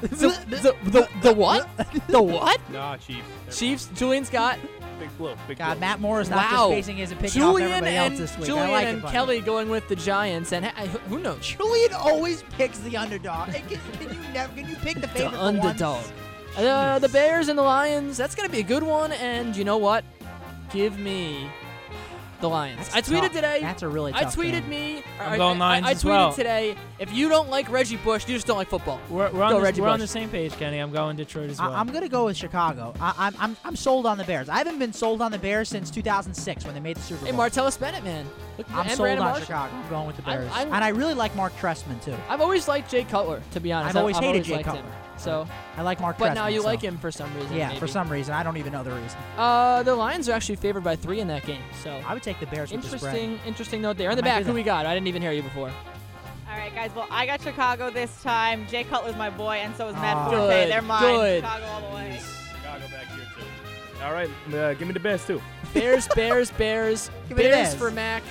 [0.09, 1.67] The, the, the, the, the what?
[2.07, 2.59] The what?
[2.71, 3.27] Nah, Chiefs.
[3.57, 3.89] Chiefs.
[3.95, 4.59] Julian Scott.
[4.99, 5.33] Big blue.
[5.47, 5.79] Big God, blue.
[5.79, 6.57] Matt Moore is not Wow.
[6.67, 8.47] just basing his opinion off Julian everybody and else this week.
[8.47, 9.13] Julian I like and it, buddy.
[9.13, 10.51] Kelly going with the Giants.
[10.51, 11.47] And ha- who knows?
[11.47, 13.49] Julian always picks the underdog.
[13.49, 14.53] Hey, can, can you never?
[14.53, 15.95] Can you pick the the favorite for underdog.
[16.03, 16.13] once?
[16.57, 18.17] Uh, the Bears and the Lions.
[18.17, 19.11] That's gonna be a good one.
[19.13, 20.03] And you know what?
[20.71, 21.49] Give me
[22.43, 22.77] the Lions.
[22.89, 23.31] That's I tweeted tough.
[23.33, 23.59] today.
[23.61, 24.69] That's a really I tough tweeted game.
[24.69, 25.03] me.
[25.19, 26.33] I'm I- going I, Lions I, I as tweeted well.
[26.33, 26.75] today.
[26.99, 28.99] If you don't like Reggie Bush, you just don't like football.
[29.09, 30.77] We're, we're, on, Go the, Reggie we're on the same page, Kenny.
[30.79, 31.71] I'm going Detroit as well.
[31.73, 32.93] I, I'm gonna go with Chicago.
[32.99, 34.47] I, I'm I'm I'm sold on the Bears.
[34.49, 37.31] I haven't been sold on the Bears since 2006 when they made the Super Bowl.
[37.33, 38.25] Hey, Martellus Bennett, man.
[38.57, 39.45] Look, I'm and sold Brandon on Marshall.
[39.47, 39.73] Chicago.
[39.75, 42.15] I'm going with the I'm- Bears, I'm- and I really like Mark Trestman too.
[42.29, 43.95] I've always liked Jay Cutler, to be honest.
[43.95, 44.81] I've always hated always Jay liked Cutler.
[44.83, 44.91] him.
[45.17, 45.47] So,
[45.77, 46.35] I like Mark but Trestman.
[46.35, 47.55] now you so- like him for some reason.
[47.55, 47.79] Yeah, maybe.
[47.79, 49.17] for some reason I don't even know the reason.
[49.37, 51.61] Uh, the Lions are actually favored by three in that game.
[51.83, 53.15] So I would take the Bears with the spread.
[53.15, 54.09] interesting, interesting note there.
[54.11, 54.85] In the back, who we got?
[54.85, 55.69] I didn't even hear you before.
[56.49, 56.91] All right, guys.
[56.95, 58.67] Well, I got Chicago this time.
[58.67, 60.29] Jay Cutler's my boy, and so is Matt Aw.
[60.29, 60.47] Forte.
[60.49, 61.01] Good, They're mine.
[61.01, 61.43] good.
[61.43, 62.19] Chicago all the way.
[62.61, 64.03] Chicago back here too.
[64.03, 65.41] All right, uh, give me the best too.
[65.73, 67.09] Bears, Bears, Bears.
[67.29, 67.75] Give me the Bears Bears.
[67.75, 68.21] for Mac.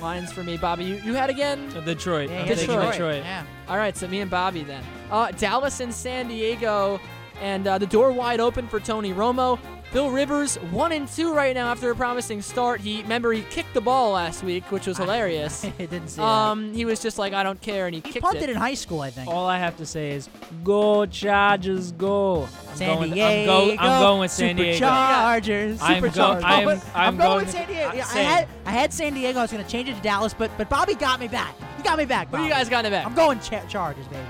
[0.00, 0.56] Lions for me.
[0.56, 1.72] Bobby, you, you had again?
[1.76, 2.30] Uh, Detroit.
[2.30, 2.92] Yeah, I'm yeah, taking Detroit.
[2.92, 3.22] Detroit.
[3.24, 3.44] Yeah.
[3.68, 4.84] All right, so me and Bobby then.
[5.10, 7.00] Uh, Dallas and San Diego,
[7.40, 9.58] and uh, the door wide open for Tony Romo.
[9.92, 12.80] Bill Rivers, one and two right now after a promising start.
[12.80, 15.64] He remember he kicked the ball last week, which was hilarious.
[15.64, 18.06] I didn't see um, he was just like, I don't care, and he that.
[18.06, 18.50] He kicked punted it.
[18.50, 19.28] in high school, I think.
[19.28, 20.28] All I have to say is,
[20.62, 22.42] go Chargers, go.
[22.70, 23.30] I'm San going, Diego.
[23.70, 24.86] I'm, go, I'm going with San Diego.
[24.86, 25.78] Superchargers.
[25.80, 26.42] I'm go- Superchargers.
[26.44, 27.88] I'm- going- I'm going going with San Diego.
[27.88, 29.38] uh, Yeah, I had I had San Diego.
[29.40, 31.52] I was going to change it to Dallas, but but Bobby got me back.
[31.76, 32.28] He got me back.
[32.28, 33.06] Who do you guys got in the back?
[33.06, 34.22] I'm going cha- Chargers, baby.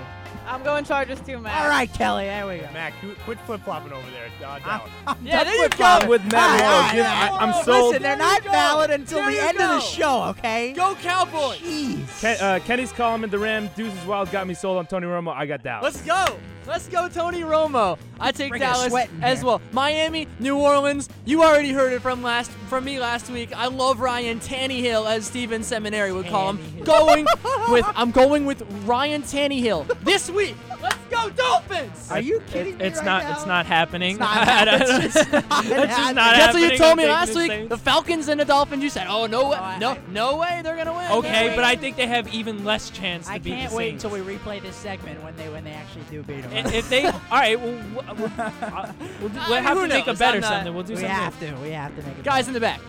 [0.51, 1.61] I'm going Chargers too, Mac.
[1.63, 2.25] All right, Kelly.
[2.25, 2.69] There we go.
[2.73, 4.27] Mac, you quit flip flopping over there.
[4.47, 4.91] Uh, I'm, down.
[5.07, 6.07] I'm Yeah, done there you with go.
[6.09, 7.33] With Matt All right, Moore, all right, give- all right.
[7.33, 7.87] I- I'm sold.
[7.91, 8.51] Listen, they're not go.
[8.51, 9.81] valid until There the you end of the go.
[9.81, 10.23] show.
[10.31, 10.73] Okay.
[10.73, 11.59] Go Cowboys!
[11.61, 12.21] Jeez.
[12.21, 13.71] Ken, uh, Kenny's calling in the Ram.
[13.77, 15.33] Deuces Wild got me sold on Tony Romo.
[15.35, 15.85] I got Dallas.
[15.85, 16.37] Let's go.
[16.67, 17.99] Let's go, Tony Romo.
[18.21, 19.47] I take Bring a Dallas sweat in as here.
[19.47, 19.61] well.
[19.73, 21.09] Miami, New Orleans.
[21.25, 23.53] You already heard it from last from me last week.
[23.57, 26.59] I love Ryan Tannehill, as Steven Seminary would call him.
[26.59, 26.85] Tannehill.
[26.85, 27.27] Going
[27.71, 30.40] with I'm going with Ryan Tannehill this week.
[30.83, 32.11] Let's go Dolphins.
[32.11, 33.23] Are you kidding me It's right not.
[33.25, 33.33] now?
[33.33, 34.11] It's not happening.
[34.13, 35.03] It's not happening.
[35.05, 36.15] It's just not That's happening.
[36.15, 37.51] That's what you told me last week.
[37.51, 37.69] Saints.
[37.69, 38.83] The Falcons and the Dolphins.
[38.83, 41.65] You said, "Oh no, way, I- no, I- no way, they're gonna win." Okay, but.
[41.65, 44.61] I think they have even less chance to I beat can't wait until we replay
[44.63, 46.67] this segment when they when they actually do beat them.
[46.67, 49.89] If they, all right, well, we'll, we'll, uh, we'll, do- I we'll have who to
[49.89, 50.19] make a knows?
[50.19, 50.75] better I'm something.
[50.75, 51.15] We'll do we something.
[51.17, 52.25] have to, we have to make it.
[52.25, 52.81] guys in the back.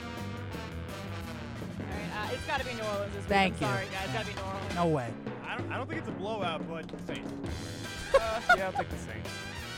[1.79, 3.27] All right, uh, it's got to be New Orleans this week.
[3.29, 3.67] Thank I'm you.
[3.67, 4.03] sorry, guys.
[4.05, 4.75] It's got to be New Orleans.
[4.75, 5.07] No way.
[5.51, 7.31] I don't, I don't think it's a blowout, but Saints.
[8.13, 9.29] Uh, yeah, I'll take the Saints.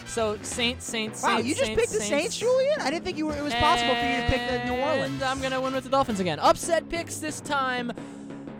[0.07, 1.21] So Saints, Saints, Saints.
[1.21, 1.47] Wow, Saints.
[1.47, 2.81] you just Saints, picked the Saints, Julian?
[2.81, 3.37] I didn't think you were.
[3.37, 5.21] It was possible for you to pick the New Orleans.
[5.21, 6.39] I'm gonna win with the Dolphins again.
[6.39, 7.91] Upset picks this time.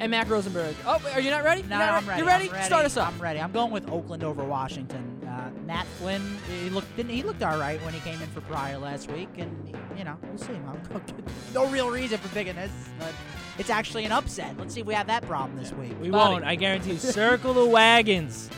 [0.03, 0.75] And Mac Rosenberg.
[0.85, 1.61] Oh, are you not ready?
[1.61, 2.21] No, you not I'm ready.
[2.21, 2.49] You ready?
[2.49, 2.65] Ready.
[2.65, 3.13] Start us off.
[3.13, 3.39] I'm ready.
[3.39, 5.21] I'm going with Oakland over Washington.
[5.25, 6.21] Uh, Matt Flynn,
[6.61, 9.29] he looked didn't, he looked all right when he came in for Pryor last week,
[9.37, 10.51] and you know we'll see.
[10.51, 10.81] I'm,
[11.53, 13.13] no real reason for picking this, but
[13.57, 14.57] it's actually an upset.
[14.59, 15.93] Let's see if we have that problem this week.
[16.01, 16.33] We Bobby.
[16.33, 16.43] won't.
[16.43, 16.91] I guarantee.
[16.91, 16.97] you.
[16.97, 18.49] Circle the wagons.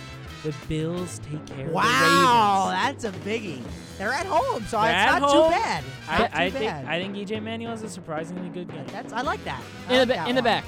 [0.42, 3.04] The Bills take care Wow, of the Ravens.
[3.04, 3.62] that's a biggie.
[4.00, 5.44] They're at home, so They're it's not home.
[5.54, 5.84] too bad.
[6.10, 6.86] I, Not I too think bad.
[6.86, 8.86] I think EJ Manuel is a surprisingly good game.
[8.88, 9.62] That's I like that.
[9.88, 10.66] I In like the, that ba- in the back.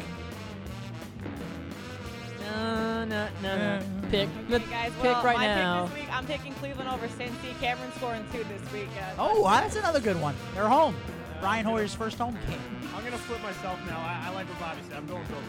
[2.57, 4.09] No, no, no, no.
[4.09, 5.85] Pick the guys, pick well, right my now.
[5.85, 7.59] pick this week, I'm picking Cleveland over Cincy.
[7.61, 8.89] Cameron scoring two this week.
[8.97, 10.35] Uh, Oh, wow, that's another good one.
[10.55, 10.95] They're home.
[11.39, 12.59] Brian Hoyer's first home game.
[12.95, 13.99] I'm gonna flip myself now.
[13.99, 14.97] I, I like what Bobby said.
[14.97, 15.43] I'm going Bills.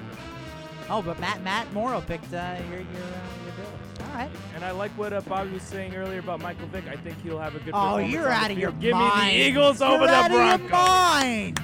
[0.91, 4.01] Oh, but Matt Matt Morrow picked uh, your your uh, your Bills.
[4.11, 4.31] All right.
[4.55, 6.85] And I like what uh, Bobby was saying earlier about Michael Vick.
[6.89, 7.73] I think he'll have a good.
[7.75, 8.83] Oh, you're out of your field.
[8.83, 9.29] Give mind.
[9.33, 10.71] me the Eagles You're over the out of your Broncos.
[10.71, 11.61] mind.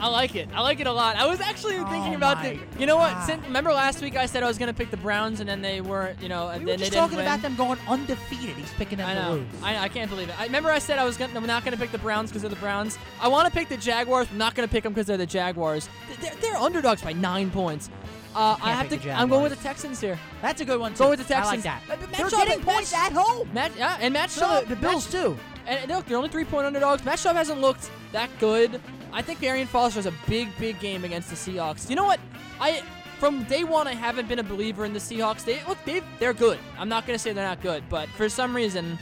[0.00, 0.48] I like it.
[0.54, 1.16] I like it a lot.
[1.16, 2.58] I was actually thinking Oh about the.
[2.78, 3.20] You know what?
[3.24, 5.80] Since, remember last week I said I was gonna pick the Browns and then they
[5.80, 6.20] weren't.
[6.22, 7.26] You know, and We then were just they talking win.
[7.26, 8.56] about them going undefeated.
[8.56, 9.44] He's picking them I know.
[9.62, 10.38] I, I can't believe it.
[10.38, 12.42] I remember I said I was gonna, I'm not going to pick the Browns because
[12.42, 12.96] they're the Browns.
[13.20, 14.28] I want to pick the Jaguars.
[14.30, 15.88] I'm not going to pick them because they're the Jaguars.
[16.20, 17.90] They're, they're underdogs by nine points.
[18.34, 19.10] Uh, I have to.
[19.10, 20.18] I'm going with the Texans here.
[20.42, 20.92] That's a good one.
[20.92, 20.98] Too.
[21.04, 21.66] Go with the Texans.
[21.66, 22.16] I like that.
[22.16, 23.48] They're getting points at home.
[23.52, 24.68] Matt, yeah, and Matt So Schaub.
[24.68, 25.36] the Bills Matt, too.
[25.66, 27.04] And look, they're only three point underdogs.
[27.04, 28.80] Matt Schaub hasn't looked that good.
[29.12, 31.88] I think Arian Foster has a big, big game against the Seahawks.
[31.88, 32.20] You know what?
[32.60, 32.82] I
[33.18, 35.44] from day one I haven't been a believer in the Seahawks.
[35.44, 36.58] They look they they're good.
[36.78, 38.98] I'm not gonna say they're not good, but for some reason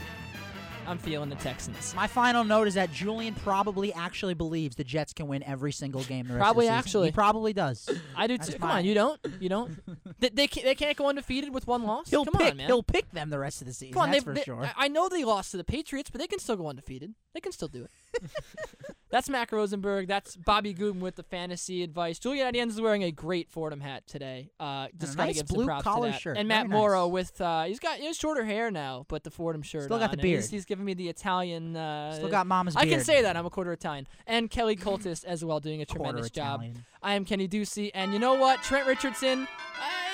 [0.87, 1.95] I'm feeling the Texans.
[1.95, 6.03] My final note is that Julian probably actually believes the Jets can win every single
[6.05, 6.27] game.
[6.27, 6.89] The rest Probably of the season.
[6.89, 7.09] actually.
[7.09, 7.89] he probably does.
[8.17, 8.53] I do too.
[8.59, 9.21] Come on, you don't?
[9.41, 9.71] You don't?
[10.21, 12.09] they, they, can't, they can't go undefeated with one loss.
[12.11, 12.51] He'll Come pick.
[12.53, 12.67] on, man.
[12.67, 13.95] He'll pick them the rest of the season.
[13.95, 14.71] Come on, that's they, for they- sure.
[14.77, 17.15] I- know they lost to the Patriots, but they can still go undefeated.
[17.35, 18.23] They can still do it.
[19.11, 20.09] That's Mac Rosenberg.
[20.09, 22.19] That's Bobby Gooden with the fantasy advice.
[22.19, 24.51] Julian Adiens is wearing a great Fordham hat today.
[24.59, 26.37] Uh, just nice blue props collar shirt.
[26.37, 26.73] And Matt nice.
[26.77, 29.85] Morrow with uh, he's got he has shorter hair now, but the Fordham shirt.
[29.85, 30.51] Still got the and He's, beard.
[30.51, 31.75] he's giving me the Italian.
[31.75, 34.07] Uh, Still got mama's I can say that I'm a quarter Italian.
[34.27, 36.63] And Kelly Coltis as well, doing a tremendous job.
[37.03, 38.63] I am Kenny Ducey, and you know what?
[38.63, 39.47] Trent Richardson, uh,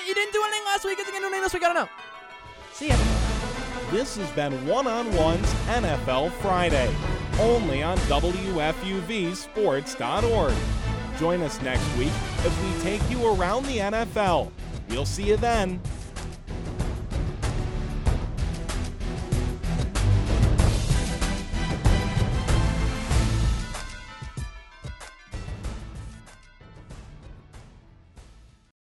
[0.07, 0.99] you didn't do anything last week.
[0.99, 1.63] Is he gonna do anything this week?
[1.63, 1.89] I don't know.
[2.71, 2.95] See ya.
[3.91, 6.93] This has been One on One's NFL Friday,
[7.39, 10.53] only on WFUVSports.org.
[11.19, 14.51] Join us next week as we take you around the NFL.
[14.89, 15.79] We'll see you then.